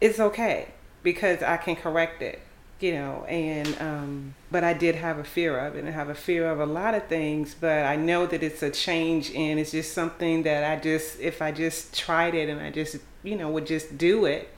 it's 0.00 0.20
okay 0.20 0.68
because 1.02 1.42
I 1.42 1.56
can 1.56 1.76
correct 1.76 2.20
it, 2.20 2.40
you 2.80 2.92
know. 2.92 3.24
And, 3.24 3.80
um, 3.80 4.34
but 4.50 4.62
I 4.62 4.74
did 4.74 4.94
have 4.96 5.18
a 5.18 5.24
fear 5.24 5.58
of 5.58 5.76
it 5.76 5.84
and 5.84 5.94
have 5.94 6.08
a 6.08 6.14
fear 6.14 6.50
of 6.50 6.60
a 6.60 6.66
lot 6.66 6.94
of 6.94 7.06
things, 7.06 7.54
but 7.58 7.84
I 7.84 7.96
know 7.96 8.26
that 8.26 8.42
it's 8.42 8.62
a 8.62 8.70
change 8.70 9.34
and 9.34 9.58
it's 9.58 9.70
just 9.70 9.94
something 9.94 10.42
that 10.42 10.64
I 10.64 10.80
just, 10.80 11.18
if 11.20 11.40
I 11.40 11.52
just 11.52 11.96
tried 11.96 12.34
it 12.34 12.48
and 12.48 12.60
I 12.60 12.70
just, 12.70 12.96
you 13.22 13.36
know, 13.36 13.48
would 13.50 13.66
just 13.66 13.96
do 13.96 14.26
it, 14.26 14.50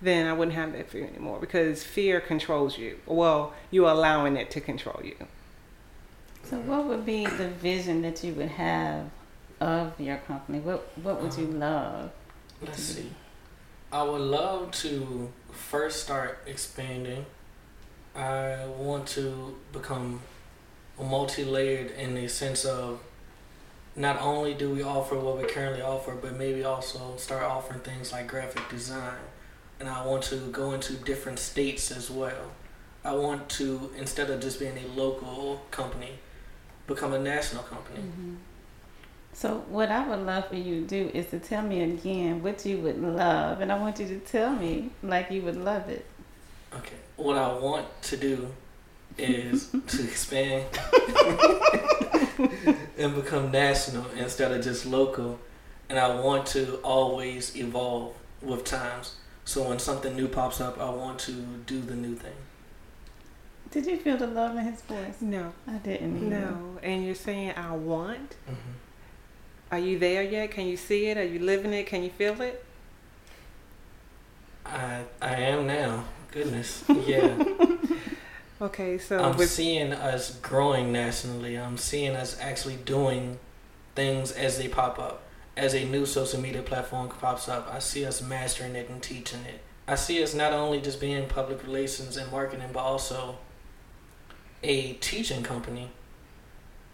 then 0.00 0.26
I 0.26 0.32
wouldn't 0.32 0.56
have 0.56 0.72
that 0.72 0.90
fear 0.90 1.06
anymore 1.06 1.40
because 1.40 1.82
fear 1.82 2.20
controls 2.20 2.78
you. 2.78 2.98
Well, 3.06 3.54
you're 3.70 3.90
allowing 3.90 4.36
it 4.36 4.50
to 4.52 4.60
control 4.60 5.00
you. 5.02 5.16
So, 6.44 6.60
what 6.60 6.84
would 6.84 7.04
be 7.04 7.26
the 7.26 7.48
vision 7.48 8.02
that 8.02 8.22
you 8.22 8.32
would 8.34 8.50
have 8.50 9.10
of 9.60 9.98
your 9.98 10.16
company? 10.18 10.60
What 10.60 10.88
What 11.02 11.22
would 11.22 11.34
you 11.36 11.46
um, 11.46 11.60
love? 11.60 12.10
Let's 12.60 12.82
see. 12.82 13.10
I 13.92 14.02
would 14.02 14.20
love 14.20 14.72
to 14.82 15.32
first 15.52 16.02
start 16.02 16.38
expanding. 16.46 17.26
I 18.14 18.66
want 18.66 19.06
to 19.08 19.56
become 19.72 20.22
multi-layered 20.98 21.90
in 21.92 22.14
the 22.14 22.28
sense 22.28 22.64
of 22.64 23.00
not 23.94 24.20
only 24.20 24.54
do 24.54 24.70
we 24.70 24.82
offer 24.82 25.18
what 25.18 25.38
we 25.38 25.44
currently 25.44 25.82
offer, 25.82 26.14
but 26.14 26.36
maybe 26.36 26.64
also 26.64 27.16
start 27.16 27.42
offering 27.42 27.80
things 27.80 28.12
like 28.12 28.26
graphic 28.26 28.68
design. 28.68 29.18
And 29.78 29.88
I 29.88 30.04
want 30.06 30.22
to 30.24 30.36
go 30.50 30.72
into 30.72 30.94
different 30.94 31.38
states 31.38 31.90
as 31.90 32.10
well. 32.10 32.52
I 33.04 33.14
want 33.14 33.48
to, 33.50 33.92
instead 33.96 34.30
of 34.30 34.40
just 34.40 34.58
being 34.58 34.76
a 34.76 34.86
local 34.98 35.62
company, 35.70 36.18
become 36.86 37.12
a 37.12 37.18
national 37.18 37.62
company. 37.62 38.00
Mm-hmm. 38.00 38.34
So, 39.36 39.62
what 39.68 39.90
I 39.90 40.08
would 40.08 40.20
love 40.20 40.48
for 40.48 40.56
you 40.56 40.80
to 40.80 40.86
do 40.86 41.10
is 41.12 41.26
to 41.26 41.38
tell 41.38 41.60
me 41.60 41.82
again 41.82 42.42
what 42.42 42.64
you 42.64 42.78
would 42.78 42.98
love, 43.02 43.60
and 43.60 43.70
I 43.70 43.78
want 43.78 44.00
you 44.00 44.06
to 44.06 44.18
tell 44.18 44.56
me 44.56 44.88
like 45.02 45.30
you 45.30 45.42
would 45.42 45.58
love 45.58 45.90
it. 45.90 46.06
Okay. 46.72 46.96
What 47.16 47.36
I 47.36 47.52
want 47.52 47.86
to 48.04 48.16
do 48.16 48.48
is 49.18 49.68
to 49.88 50.02
expand 50.02 50.64
and 52.96 53.14
become 53.14 53.50
national 53.50 54.06
instead 54.18 54.52
of 54.52 54.64
just 54.64 54.86
local. 54.86 55.38
And 55.90 55.98
I 55.98 56.18
want 56.18 56.46
to 56.48 56.76
always 56.76 57.54
evolve 57.56 58.14
with 58.40 58.64
times. 58.64 59.16
So 59.44 59.68
when 59.68 59.78
something 59.78 60.16
new 60.16 60.28
pops 60.28 60.62
up, 60.62 60.80
I 60.80 60.88
want 60.88 61.18
to 61.20 61.32
do 61.66 61.82
the 61.82 61.94
new 61.94 62.14
thing. 62.14 62.32
Did 63.70 63.84
you 63.84 63.98
feel 63.98 64.16
the 64.16 64.28
love 64.28 64.56
in 64.56 64.64
his 64.64 64.80
voice? 64.80 65.20
No, 65.20 65.52
I 65.68 65.74
didn't. 65.74 66.16
either. 66.16 66.26
no. 66.26 66.78
And 66.82 67.04
you're 67.04 67.14
saying, 67.14 67.52
I 67.54 67.76
want? 67.76 68.36
hmm 68.46 68.54
Are 69.70 69.78
you 69.78 69.98
there 69.98 70.22
yet? 70.22 70.50
Can 70.52 70.66
you 70.66 70.76
see 70.76 71.06
it? 71.06 71.16
Are 71.16 71.24
you 71.24 71.40
living 71.40 71.72
it? 71.72 71.86
Can 71.86 72.02
you 72.02 72.10
feel 72.10 72.40
it? 72.40 72.64
I 74.64 75.04
I 75.20 75.34
am 75.34 75.66
now. 75.66 76.04
Goodness. 76.30 76.84
Yeah. 77.06 77.36
Okay, 78.58 78.96
so 78.96 79.22
I'm 79.22 79.36
with 79.36 79.50
seeing 79.50 79.92
us 79.92 80.36
growing 80.36 80.90
nationally. 80.90 81.58
I'm 81.58 81.76
seeing 81.76 82.16
us 82.16 82.38
actually 82.40 82.76
doing 82.76 83.38
things 83.94 84.32
as 84.32 84.56
they 84.56 84.66
pop 84.66 84.98
up. 84.98 85.24
As 85.58 85.74
a 85.74 85.84
new 85.84 86.06
social 86.06 86.40
media 86.40 86.62
platform 86.62 87.10
pops 87.10 87.50
up, 87.50 87.68
I 87.70 87.80
see 87.80 88.06
us 88.06 88.22
mastering 88.22 88.74
it 88.74 88.88
and 88.88 89.02
teaching 89.02 89.40
it. 89.40 89.60
I 89.86 89.94
see 89.94 90.22
us 90.22 90.32
not 90.34 90.54
only 90.54 90.80
just 90.80 91.00
being 91.00 91.28
public 91.28 91.62
relations 91.62 92.16
and 92.16 92.32
marketing, 92.32 92.70
but 92.72 92.80
also 92.80 93.36
a 94.62 94.94
teaching 94.94 95.42
company. 95.42 95.90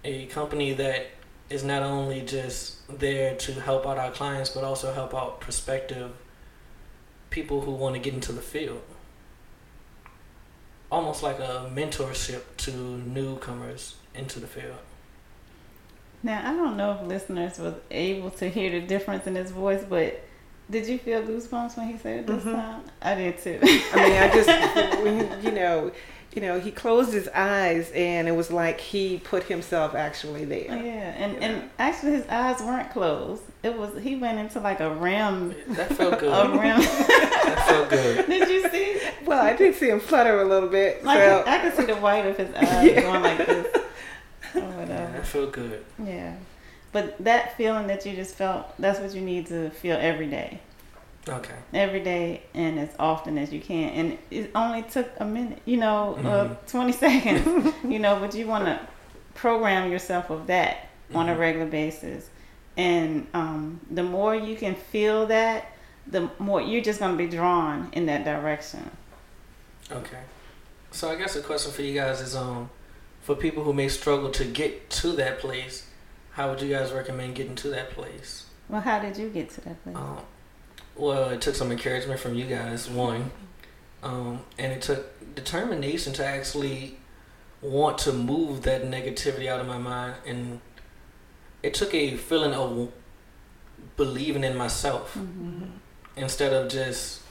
A 0.04 0.26
company 0.26 0.72
that 0.74 1.06
is 1.52 1.62
not 1.64 1.82
only 1.82 2.20
just 2.22 2.86
there 2.98 3.34
to 3.36 3.52
help 3.60 3.86
out 3.86 3.98
our 3.98 4.10
clients, 4.10 4.50
but 4.50 4.64
also 4.64 4.92
help 4.92 5.14
out 5.14 5.40
prospective 5.40 6.12
people 7.30 7.60
who 7.62 7.70
want 7.72 7.94
to 7.94 8.00
get 8.00 8.14
into 8.14 8.32
the 8.32 8.42
field 8.42 8.82
almost 10.90 11.22
like 11.22 11.38
a 11.38 11.70
mentorship 11.74 12.42
to 12.58 12.70
newcomers 12.70 13.94
into 14.14 14.38
the 14.38 14.46
field. 14.46 14.76
Now 16.22 16.42
I 16.48 16.54
don't 16.54 16.76
know 16.76 16.92
if 17.00 17.06
listeners 17.06 17.58
was 17.58 17.74
able 17.90 18.30
to 18.32 18.48
hear 18.48 18.70
the 18.78 18.86
difference 18.86 19.26
in 19.26 19.34
his 19.34 19.50
voice, 19.50 19.82
but 19.88 20.20
did 20.70 20.86
you 20.86 20.98
feel 20.98 21.22
goosebumps 21.22 21.76
when 21.76 21.88
he 21.88 21.98
said 21.98 22.20
it 22.20 22.26
this 22.26 22.44
Mhm. 22.44 22.52
time? 22.54 22.82
I 23.00 23.14
did 23.14 23.38
too. 23.38 23.58
I 23.62 23.66
mean, 24.08 24.22
I 24.22 24.28
just, 24.34 24.48
when, 25.02 25.42
you 25.44 25.50
know, 25.52 25.90
you 26.34 26.40
know, 26.42 26.58
he 26.58 26.70
closed 26.70 27.12
his 27.12 27.28
eyes 27.28 27.90
and 27.94 28.26
it 28.26 28.32
was 28.32 28.50
like 28.50 28.80
he 28.80 29.18
put 29.18 29.44
himself 29.44 29.94
actually 29.94 30.42
Oh, 30.44 30.46
there. 30.46 30.64
yeah, 30.82 31.14
and 31.16 31.36
and 31.42 31.70
actually 31.78 32.12
his 32.12 32.26
eyes 32.28 32.60
weren't 32.60 32.90
closed. 32.90 33.42
It 33.62 33.76
was 33.76 33.90
he 34.02 34.16
went 34.16 34.38
into 34.38 34.58
like 34.60 34.80
a 34.80 34.94
REM, 34.94 35.54
That 35.68 35.92
felt 35.94 36.18
good. 36.20 36.32
a 36.32 36.48
REM. 36.58 36.80
that 36.80 37.64
felt 37.68 37.90
good. 37.90 38.26
Did 38.26 38.48
you 38.48 38.68
see? 38.70 39.00
Well, 39.26 39.40
I 39.44 39.54
did 39.54 39.74
see 39.74 39.88
him 39.90 40.00
flutter 40.00 40.40
a 40.40 40.44
little 40.44 40.68
bit. 40.68 41.04
Like 41.04 41.18
so, 41.18 41.44
I 41.46 41.58
could 41.58 41.74
see 41.74 41.84
the 41.84 41.96
white 41.96 42.26
of 42.26 42.36
his 42.36 42.52
eyes 42.54 42.84
Yeah. 42.86 43.00
going 43.02 43.22
like 43.22 43.38
this, 43.38 43.66
oh, 44.54 44.58
or 44.58 44.60
Yeah, 44.60 44.76
whatever. 44.76 45.12
that 45.12 45.26
felt 45.26 45.52
good. 45.52 45.84
Yeah, 46.02 46.34
but 46.92 47.22
that 47.24 47.56
feeling 47.56 47.86
that 47.88 48.04
you 48.06 48.14
just 48.16 48.34
felt—that's 48.36 49.00
what 49.00 49.14
you 49.14 49.20
need 49.20 49.46
to 49.48 49.70
feel 49.70 49.96
every 50.00 50.26
day. 50.28 50.60
Okay. 51.28 51.54
every 51.72 52.00
day 52.02 52.42
and 52.52 52.80
as 52.80 52.88
often 52.98 53.38
as 53.38 53.52
you 53.52 53.60
can. 53.60 53.90
And 53.90 54.18
it 54.30 54.50
only 54.56 54.82
took 54.82 55.08
a 55.20 55.24
minute, 55.24 55.60
you 55.64 55.76
know, 55.76 56.16
uh, 56.16 56.48
Mhm. 56.48 56.56
20 56.66 56.92
seconds, 57.06 57.74
you 57.84 57.98
know, 58.00 58.18
but 58.18 58.34
you 58.34 58.46
want 58.46 58.64
to 58.64 58.80
program 59.34 59.90
yourself 59.90 60.30
of 60.30 60.48
that 60.48 60.88
on 61.14 61.28
a 61.28 61.34
Mhm. 61.34 61.38
regular 61.38 61.66
basis. 61.66 62.28
And 62.76 63.26
um, 63.34 63.80
the 63.90 64.02
more 64.02 64.34
you 64.34 64.56
can 64.56 64.74
feel 64.74 65.26
that, 65.26 65.66
the 66.06 66.28
more 66.40 66.60
you're 66.60 66.82
just 66.82 66.98
going 66.98 67.12
to 67.12 67.18
be 67.18 67.28
drawn 67.30 67.88
in 67.92 68.06
that 68.06 68.24
direction. 68.24 68.90
Okay. 69.92 70.18
So 70.90 71.10
I 71.10 71.14
guess 71.16 71.34
the 71.34 71.40
question 71.40 71.70
for 71.72 71.82
you 71.82 71.94
guys 71.94 72.20
is 72.20 72.34
um 72.34 72.68
for 73.22 73.34
people 73.36 73.62
who 73.62 73.72
may 73.72 73.88
struggle 73.88 74.30
to 74.30 74.44
get 74.44 74.90
to 74.90 75.12
that 75.12 75.38
place, 75.38 75.86
how 76.32 76.50
would 76.50 76.60
you 76.60 76.68
guys 76.74 76.90
recommend 76.92 77.36
getting 77.36 77.54
to 77.56 77.68
that 77.68 77.90
place? 77.90 78.46
Well, 78.68 78.80
how 78.80 78.98
did 78.98 79.16
you 79.16 79.28
get 79.28 79.50
to 79.50 79.60
that 79.62 79.82
place? 79.84 79.94
Um, 79.96 80.18
well, 80.96 81.30
it 81.30 81.40
took 81.40 81.54
some 81.54 81.70
encouragement 81.72 82.20
from 82.20 82.34
you 82.34 82.44
guys, 82.46 82.88
one, 82.88 83.30
um, 84.02 84.40
and 84.58 84.72
it 84.72 84.82
took 84.82 85.34
determination 85.34 86.12
to 86.14 86.24
actually 86.24 86.98
want 87.60 87.98
to 87.98 88.12
move 88.12 88.62
that 88.62 88.82
negativity 88.84 89.46
out 89.48 89.60
of 89.60 89.66
my 89.66 89.78
mind, 89.78 90.14
and 90.26 90.60
it 91.62 91.74
took 91.74 91.94
a 91.94 92.16
feeling 92.16 92.52
of 92.54 92.90
believing 93.96 94.44
in 94.44 94.56
myself. 94.56 95.14
Mhm. 95.16 95.70
instead 96.14 96.52
of 96.52 96.70
just 96.70 97.22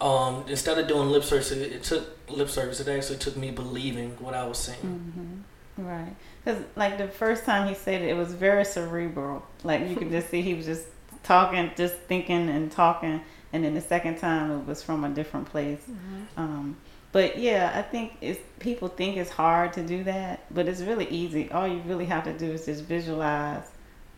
um 0.00 0.44
instead 0.46 0.78
of 0.78 0.86
doing 0.86 1.08
lip 1.08 1.24
service 1.24 1.50
it, 1.50 1.72
it 1.72 1.82
took 1.82 2.16
lip 2.30 2.48
service 2.48 2.78
it 2.78 2.86
actually 2.86 3.18
took 3.18 3.36
me 3.36 3.50
believing 3.50 4.10
what 4.20 4.32
i 4.32 4.46
was 4.46 4.58
saying 4.58 4.78
Mm-hmm. 4.80 5.86
Right. 5.86 6.14
Because, 6.44 6.60
like, 6.74 6.98
the 6.98 7.06
first 7.06 7.44
time 7.44 7.68
he 7.68 7.74
said 7.74 8.02
it, 8.02 8.08
it 8.08 8.16
was 8.16 8.34
very 8.34 8.64
cerebral. 8.64 9.44
Like, 9.62 9.88
you 9.88 9.94
could 9.94 10.10
just 10.16 10.28
see 10.28 10.42
he 10.42 10.54
was 10.54 10.66
just 10.66 10.86
talking, 11.22 11.70
just 11.76 11.94
thinking 11.94 12.48
and 12.48 12.70
talking. 12.70 13.20
And 13.52 13.64
then 13.64 13.74
the 13.74 13.80
second 13.80 14.18
time, 14.18 14.50
it 14.50 14.66
was 14.66 14.82
from 14.82 15.04
a 15.04 15.08
different 15.08 15.48
place. 15.50 15.80
Um, 16.36 16.76
but 17.12 17.38
yeah, 17.38 17.72
I 17.74 17.82
think 17.82 18.16
it's 18.20 18.38
people 18.58 18.88
think 18.88 19.16
it's 19.16 19.30
hard 19.30 19.72
to 19.74 19.82
do 19.82 20.04
that, 20.04 20.44
but 20.50 20.68
it's 20.68 20.82
really 20.82 21.08
easy. 21.08 21.50
All 21.50 21.66
you 21.66 21.80
really 21.86 22.04
have 22.04 22.24
to 22.24 22.32
do 22.32 22.52
is 22.52 22.66
just 22.66 22.84
visualize 22.84 23.64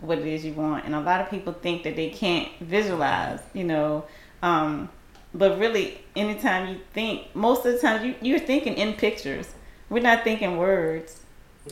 what 0.01 0.19
it 0.19 0.27
is 0.27 0.45
you 0.45 0.53
want. 0.55 0.85
And 0.85 0.95
a 0.95 1.01
lot 1.01 1.21
of 1.21 1.31
people 1.31 1.53
think 1.53 1.85
that 1.85 1.95
they 1.95 2.11
can't 2.11 2.49
visualize, 2.61 3.41
you 3.55 3.65
know. 3.65 4.05
Um, 4.43 4.89
but 5.33 5.61
really, 5.61 6.01
anytime 6.17 6.69
you 6.69 6.81
think, 6.93 7.35
most 7.37 7.65
of 7.65 7.73
the 7.75 7.79
time 7.79 8.05
you, 8.05 8.15
you're 8.21 8.41
thinking 8.41 8.75
in 8.75 8.95
pictures. 8.95 9.55
We're 9.89 10.03
not 10.03 10.25
thinking 10.25 10.57
words 10.57 11.21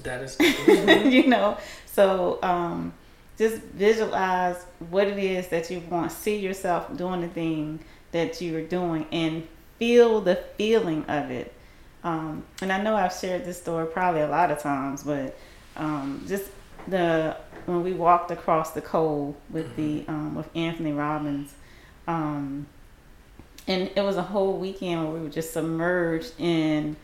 that 0.03 0.23
is 0.23 0.37
you 1.13 1.27
know 1.27 1.57
so 1.87 2.39
um 2.43 2.93
just 3.39 3.63
visualize 3.63 4.65
what 4.91 5.07
it 5.07 5.19
is 5.19 5.49
that 5.49 5.71
you 5.71 5.81
want. 5.89 6.13
See 6.13 6.39
yourself 6.39 6.95
doing 6.97 7.21
the 7.21 7.29
thing 7.29 7.81
that 8.13 8.41
you're 8.41 8.63
doing 8.63 9.07
and 9.13 9.47
feel 9.79 10.21
the 10.21 10.37
feeling 10.57 11.05
of 11.07 11.31
it. 11.31 11.55
Um 12.05 12.45
and 12.63 12.73
i 12.73 12.81
know 12.81 12.95
i've 12.95 13.13
shared 13.13 13.45
this 13.45 13.61
story 13.61 13.85
probably 13.87 14.21
a 14.21 14.29
lot 14.29 14.53
of 14.53 14.61
times 14.61 15.03
but 15.03 15.37
um 15.77 16.25
just 16.29 16.45
the 16.87 17.37
when 17.67 17.83
we 17.83 17.93
walked 17.93 18.31
across 18.31 18.71
the 18.71 18.81
coal 18.81 19.37
with 19.51 19.75
the 19.75 20.05
um 20.07 20.37
with 20.37 20.49
anthony 20.55 20.93
robbins 20.93 21.53
um 22.07 22.67
and 23.67 23.91
it 23.95 24.01
was 24.03 24.17
a 24.17 24.23
whole 24.23 24.57
weekend 24.57 25.05
where 25.05 25.13
we 25.13 25.21
were 25.21 25.29
just 25.29 25.53
submerged 25.53 26.33
in 26.39 26.97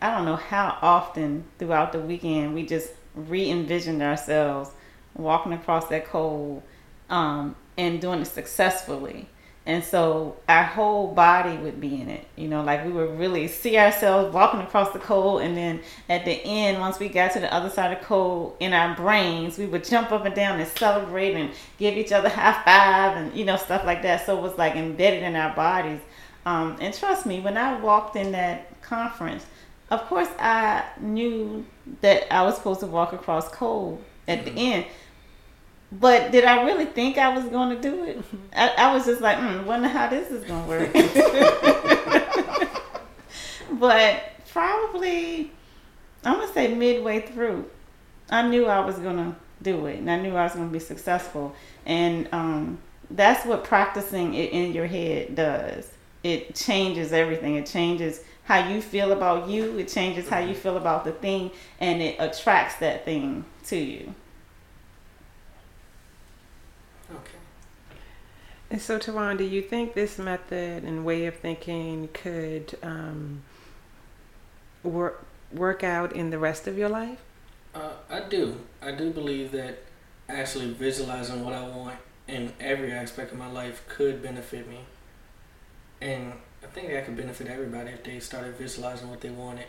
I 0.00 0.10
don't 0.10 0.26
know 0.26 0.36
how 0.36 0.78
often 0.82 1.44
throughout 1.58 1.92
the 1.92 1.98
weekend 1.98 2.54
we 2.54 2.66
just 2.66 2.92
re 3.14 3.50
envisioned 3.50 4.02
ourselves 4.02 4.70
walking 5.16 5.52
across 5.52 5.88
that 5.88 6.06
cold 6.06 6.62
um, 7.10 7.56
and 7.76 8.00
doing 8.00 8.20
it 8.20 8.26
successfully. 8.26 9.28
And 9.68 9.82
so 9.82 10.36
our 10.48 10.62
whole 10.62 11.12
body 11.12 11.56
would 11.56 11.80
be 11.80 12.00
in 12.00 12.08
it, 12.08 12.24
you 12.36 12.46
know, 12.46 12.62
like 12.62 12.84
we 12.84 12.92
would 12.92 13.18
really 13.18 13.48
see 13.48 13.76
ourselves 13.76 14.32
walking 14.32 14.60
across 14.60 14.92
the 14.92 15.00
cold. 15.00 15.42
And 15.42 15.56
then 15.56 15.80
at 16.08 16.24
the 16.24 16.30
end, 16.30 16.78
once 16.78 17.00
we 17.00 17.08
got 17.08 17.32
to 17.32 17.40
the 17.40 17.52
other 17.52 17.68
side 17.68 17.92
of 17.92 17.98
the 17.98 18.04
coal 18.04 18.56
in 18.60 18.72
our 18.72 18.94
brains, 18.94 19.58
we 19.58 19.66
would 19.66 19.82
jump 19.82 20.12
up 20.12 20.24
and 20.24 20.36
down 20.36 20.60
and 20.60 20.68
celebrate 20.68 21.34
and 21.34 21.50
give 21.78 21.96
each 21.96 22.12
other 22.12 22.28
high 22.30 22.62
five 22.64 23.16
and, 23.16 23.36
you 23.36 23.44
know, 23.44 23.56
stuff 23.56 23.84
like 23.84 24.02
that. 24.02 24.24
So 24.24 24.38
it 24.38 24.40
was 24.40 24.56
like 24.56 24.76
embedded 24.76 25.24
in 25.24 25.34
our 25.34 25.54
bodies. 25.56 26.00
Um, 26.44 26.76
and 26.80 26.94
trust 26.94 27.26
me, 27.26 27.40
when 27.40 27.56
I 27.56 27.80
walked 27.80 28.14
in 28.14 28.30
that 28.32 28.80
conference, 28.82 29.44
of 29.90 30.02
course 30.06 30.28
I 30.38 30.84
knew 31.00 31.66
that 32.02 32.32
I 32.32 32.42
was 32.42 32.54
supposed 32.54 32.80
to 32.80 32.86
walk 32.86 33.12
across 33.12 33.48
cold 33.48 34.00
at 34.28 34.44
the 34.44 34.52
end. 34.52 34.86
But 35.92 36.32
did 36.32 36.44
I 36.44 36.64
really 36.64 36.86
think 36.86 37.16
I 37.16 37.32
was 37.34 37.44
going 37.44 37.76
to 37.76 37.80
do 37.80 38.02
it? 38.04 38.22
I, 38.54 38.74
I 38.76 38.94
was 38.94 39.06
just 39.06 39.20
like, 39.20 39.38
mm, 39.38 39.64
wonder 39.64 39.88
how 39.88 40.08
this 40.08 40.30
is 40.30 40.44
going 40.44 40.62
to 40.62 40.68
work. 40.68 40.92
but 43.72 44.22
probably, 44.50 45.52
I'm 46.24 46.34
going 46.34 46.48
to 46.48 46.54
say 46.54 46.74
midway 46.74 47.20
through, 47.20 47.70
I 48.30 48.48
knew 48.48 48.66
I 48.66 48.80
was 48.80 48.98
going 48.98 49.16
to 49.16 49.36
do 49.62 49.86
it 49.86 50.00
and 50.00 50.10
I 50.10 50.20
knew 50.20 50.34
I 50.34 50.42
was 50.44 50.54
going 50.54 50.68
to 50.68 50.72
be 50.72 50.80
successful. 50.80 51.54
And 51.84 52.28
um, 52.32 52.78
that's 53.10 53.46
what 53.46 53.64
practicing 53.64 54.34
it 54.34 54.52
in 54.52 54.72
your 54.72 54.86
head 54.86 55.34
does. 55.34 55.90
It 56.24 56.54
changes 56.56 57.12
everything. 57.12 57.54
It 57.54 57.66
changes 57.66 58.22
how 58.46 58.68
you 58.68 58.80
feel 58.80 59.10
about 59.10 59.48
you, 59.48 59.76
it 59.78 59.88
changes 59.88 60.28
how 60.28 60.38
you 60.38 60.54
feel 60.54 60.76
about 60.76 61.04
the 61.04 61.10
thing, 61.10 61.50
and 61.80 62.00
it 62.00 62.14
attracts 62.20 62.76
that 62.76 63.04
thing 63.04 63.44
to 63.64 63.76
you. 63.76 64.14
okay 67.10 67.38
And 68.70 68.80
so, 68.80 68.98
Tawan, 68.98 69.38
do 69.38 69.44
you 69.44 69.62
think 69.62 69.94
this 69.94 70.18
method 70.18 70.82
and 70.82 71.04
way 71.04 71.26
of 71.26 71.36
thinking 71.36 72.08
could 72.12 72.76
um, 72.82 73.42
work 74.82 75.24
work 75.52 75.84
out 75.84 76.12
in 76.12 76.30
the 76.30 76.38
rest 76.38 76.66
of 76.66 76.76
your 76.76 76.88
life? 76.88 77.20
Uh, 77.74 77.92
I 78.10 78.20
do. 78.20 78.56
I 78.82 78.90
do 78.92 79.10
believe 79.10 79.52
that 79.52 79.78
actually 80.28 80.72
visualizing 80.72 81.44
what 81.44 81.54
I 81.54 81.66
want 81.68 81.98
in 82.26 82.52
every 82.58 82.90
aspect 82.90 83.32
of 83.32 83.38
my 83.38 83.50
life 83.50 83.84
could 83.88 84.22
benefit 84.22 84.68
me. 84.68 84.80
And 86.00 86.32
I 86.62 86.66
think 86.66 86.88
that 86.88 87.04
could 87.04 87.16
benefit 87.16 87.46
everybody 87.46 87.90
if 87.90 88.02
they 88.02 88.18
started 88.18 88.56
visualizing 88.56 89.08
what 89.08 89.20
they 89.20 89.30
wanted 89.30 89.66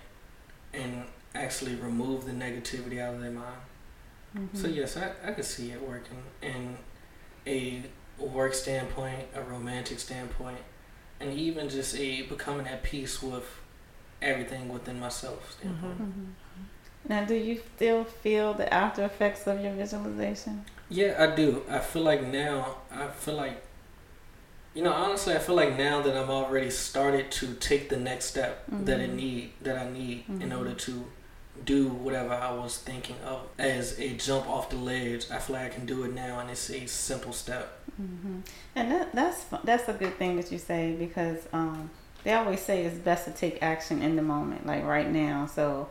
and 0.73 1.03
actually 1.35 1.75
remove 1.75 2.25
the 2.25 2.31
negativity 2.31 2.99
out 2.99 3.13
of 3.13 3.21
their 3.21 3.31
mind. 3.31 3.61
Mm-hmm. 4.35 4.57
So, 4.57 4.67
yes, 4.67 4.97
I, 4.97 5.11
I 5.23 5.31
could 5.31 5.45
see 5.45 5.71
it 5.71 5.81
working 5.81 6.23
in 6.41 6.77
a 7.45 7.83
work 8.19 8.53
standpoint, 8.53 9.27
a 9.35 9.41
romantic 9.41 9.99
standpoint, 9.99 10.59
and 11.19 11.33
even 11.33 11.69
just 11.69 11.95
a 11.95 12.23
becoming 12.23 12.67
at 12.67 12.83
peace 12.83 13.21
with 13.21 13.59
everything 14.21 14.69
within 14.69 14.99
myself 14.99 15.51
standpoint. 15.59 16.01
Mm-hmm. 16.01 16.23
Now, 17.09 17.25
do 17.25 17.35
you 17.35 17.61
still 17.75 18.03
feel 18.03 18.53
the 18.53 18.71
after 18.73 19.03
effects 19.05 19.47
of 19.47 19.61
your 19.61 19.73
visualization? 19.73 20.65
Yeah, 20.89 21.15
I 21.19 21.35
do. 21.35 21.63
I 21.69 21.79
feel 21.79 22.01
like 22.01 22.23
now, 22.25 22.77
I 22.91 23.07
feel 23.07 23.35
like, 23.35 23.61
you 24.73 24.83
know, 24.83 24.91
honestly, 24.93 25.33
I 25.33 25.39
feel 25.39 25.55
like 25.55 25.77
now 25.77 26.01
that 26.01 26.15
I'm 26.15 26.29
already 26.29 26.69
started 26.69 27.31
to 27.31 27.53
take 27.55 27.89
the 27.89 27.97
next 27.97 28.25
step 28.25 28.63
that 28.69 28.99
it 28.99 29.09
Mhm. 29.11 29.15
need 29.15 29.51
that 29.61 29.77
I 29.77 29.89
need 29.89 30.25
in 30.29 30.49
Mhm. 30.49 30.57
order 30.57 30.73
to 30.73 31.05
do 31.65 31.87
whatever 31.89 32.33
I 32.33 32.51
was 32.51 32.77
thinking 32.77 33.15
of 33.25 33.41
as 33.57 33.99
a 33.99 34.13
jump 34.13 34.47
off 34.49 34.69
the 34.69 34.77
ledge. 34.77 35.25
I 35.31 35.39
feel 35.39 35.55
like 35.55 35.65
I 35.65 35.69
can 35.69 35.85
do 35.85 36.03
it 36.03 36.13
now, 36.13 36.39
and 36.39 36.49
it's 36.49 36.69
a 36.69 36.85
simple 36.87 37.33
step. 37.33 37.79
hmm 37.95 38.39
And 38.75 38.91
that, 38.91 39.13
that's 39.13 39.45
that's 39.63 39.87
a 39.89 39.93
good 39.93 40.17
thing 40.17 40.35
that 40.37 40.51
you 40.51 40.57
say 40.57 40.95
because 40.97 41.39
um, 41.53 41.89
they 42.23 42.33
always 42.33 42.59
say 42.61 42.83
it's 42.85 42.97
best 42.97 43.25
to 43.25 43.31
take 43.31 43.61
action 43.63 44.01
in 44.01 44.15
the 44.15 44.21
moment, 44.21 44.65
like 44.65 44.83
right 44.85 45.09
now. 45.09 45.45
So 45.47 45.89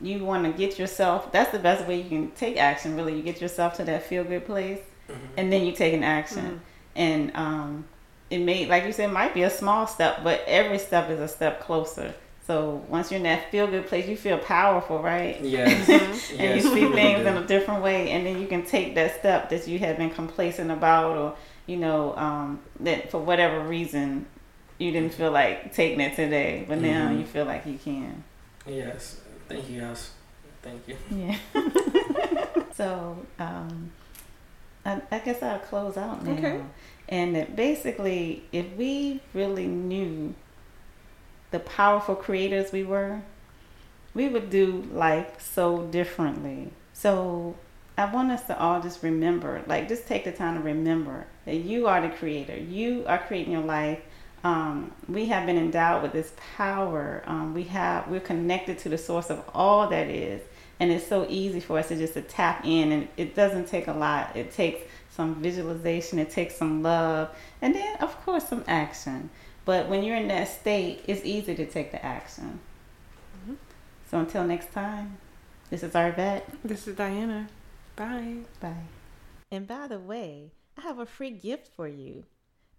you 0.00 0.24
want 0.24 0.44
to 0.44 0.52
get 0.52 0.78
yourself. 0.78 1.32
That's 1.32 1.52
the 1.52 1.58
best 1.58 1.86
way 1.86 2.00
you 2.02 2.08
can 2.08 2.30
take 2.32 2.56
action. 2.58 2.96
Really, 2.96 3.16
you 3.16 3.22
get 3.22 3.40
yourself 3.40 3.74
to 3.78 3.84
that 3.84 4.04
feel 4.04 4.24
good 4.24 4.44
place, 4.46 4.80
Mhm. 5.08 5.14
and 5.38 5.52
then 5.52 5.64
you 5.64 5.72
take 5.72 5.94
an 5.94 6.02
action. 6.04 6.60
And 6.94 7.30
um, 7.34 7.84
it 8.30 8.38
may, 8.38 8.66
like 8.66 8.84
you 8.84 8.92
said, 8.92 9.10
might 9.12 9.34
be 9.34 9.42
a 9.42 9.50
small 9.50 9.86
step, 9.86 10.24
but 10.24 10.42
every 10.46 10.78
step 10.78 11.10
is 11.10 11.20
a 11.20 11.28
step 11.28 11.60
closer. 11.60 12.14
So 12.46 12.84
once 12.88 13.10
you're 13.10 13.16
in 13.18 13.24
that 13.24 13.50
feel 13.50 13.66
good 13.66 13.86
place, 13.86 14.06
you 14.06 14.16
feel 14.16 14.38
powerful, 14.38 15.02
right? 15.02 15.40
Yes. 15.42 15.88
and 16.30 16.40
Yes, 16.40 16.64
you 16.64 16.70
see 16.74 16.92
things 16.92 17.26
in 17.26 17.36
a 17.36 17.44
different 17.46 17.82
way, 17.82 18.10
and 18.10 18.24
then 18.24 18.40
you 18.40 18.46
can 18.46 18.64
take 18.64 18.94
that 18.94 19.18
step 19.18 19.50
that 19.50 19.66
you 19.66 19.78
had 19.80 19.96
been 19.96 20.10
complacent 20.10 20.70
about, 20.70 21.16
or 21.16 21.36
you 21.66 21.76
know, 21.76 22.14
um, 22.16 22.60
that 22.80 23.10
for 23.10 23.18
whatever 23.18 23.60
reason 23.60 24.26
you 24.78 24.92
didn't 24.92 25.12
feel 25.14 25.32
like 25.32 25.74
taking 25.74 26.00
it 26.00 26.14
today, 26.14 26.64
but 26.68 26.78
now 26.78 27.08
Mhm. 27.08 27.18
you 27.20 27.24
feel 27.24 27.46
like 27.46 27.66
you 27.66 27.78
can. 27.82 28.22
Yes. 28.66 29.20
Thank 29.48 29.68
you, 29.70 29.80
guys. 29.80 30.10
Thank 30.62 30.86
you. 30.86 30.96
Yeah. 31.10 31.36
so 32.74 33.16
um, 33.38 33.90
I, 34.84 35.00
I 35.10 35.18
guess 35.20 35.42
I'll 35.42 35.58
close 35.60 35.96
out 35.96 36.24
now. 36.24 36.32
Okay. 36.32 36.60
And 37.08 37.34
that 37.36 37.56
basically, 37.56 38.44
if 38.52 38.66
we 38.76 39.20
really 39.32 39.66
knew 39.66 40.34
the 41.50 41.60
powerful 41.60 42.14
creators 42.14 42.72
we 42.72 42.84
were, 42.84 43.22
we 44.14 44.28
would 44.28 44.50
do 44.50 44.88
life 44.92 45.40
so 45.40 45.82
differently. 45.82 46.70
So 46.92 47.56
I 47.98 48.12
want 48.12 48.30
us 48.30 48.44
to 48.44 48.58
all 48.58 48.80
just 48.80 49.02
remember, 49.02 49.62
like, 49.66 49.88
just 49.88 50.06
take 50.06 50.24
the 50.24 50.32
time 50.32 50.54
to 50.56 50.60
remember 50.60 51.26
that 51.44 51.56
you 51.56 51.86
are 51.86 52.00
the 52.00 52.08
creator. 52.10 52.56
You 52.56 53.04
are 53.06 53.18
creating 53.18 53.52
your 53.52 53.62
life. 53.62 54.00
Um, 54.44 54.92
we 55.08 55.26
have 55.26 55.46
been 55.46 55.56
endowed 55.56 56.02
with 56.02 56.12
this 56.12 56.32
power. 56.56 57.22
Um, 57.26 57.54
we 57.54 57.64
have 57.64 58.08
we're 58.08 58.20
connected 58.20 58.78
to 58.80 58.88
the 58.88 58.98
source 58.98 59.30
of 59.30 59.42
all 59.54 59.88
that 59.88 60.08
is, 60.08 60.42
and 60.78 60.92
it's 60.92 61.06
so 61.06 61.26
easy 61.28 61.58
for 61.58 61.78
us 61.78 61.88
to 61.88 61.96
just 61.96 62.14
to 62.14 62.22
tap 62.22 62.64
in. 62.64 62.92
And 62.92 63.08
it 63.16 63.34
doesn't 63.34 63.66
take 63.66 63.88
a 63.88 63.92
lot. 63.92 64.36
It 64.36 64.52
takes 64.52 64.82
some 65.10 65.36
visualization. 65.36 66.18
It 66.18 66.30
takes 66.30 66.54
some 66.54 66.82
love, 66.82 67.30
and 67.62 67.74
then 67.74 67.96
of 67.96 68.14
course 68.24 68.46
some 68.46 68.62
action. 68.68 69.30
But 69.66 69.88
when 69.88 70.04
you're 70.04 70.16
in 70.16 70.28
that 70.28 70.48
state, 70.48 71.02
it's 71.06 71.22
easy 71.24 71.54
to 71.56 71.66
take 71.66 71.90
the 71.90 72.02
action. 72.02 72.60
Mhm. 73.44 73.58
So 74.08 74.20
until 74.20 74.44
next 74.44 74.72
time, 74.72 75.18
this 75.68 75.82
is 75.82 75.92
Arvette. 75.92 76.44
This 76.64 76.88
is 76.88 76.96
Diana. 76.96 77.50
Bye. 77.96 78.44
Bye. 78.60 78.86
And 79.50 79.66
by 79.66 79.88
the 79.88 79.98
way, 79.98 80.52
I 80.78 80.82
have 80.82 81.00
a 81.00 81.06
free 81.06 81.32
gift 81.32 81.66
for 81.74 81.88
you. 81.88 82.24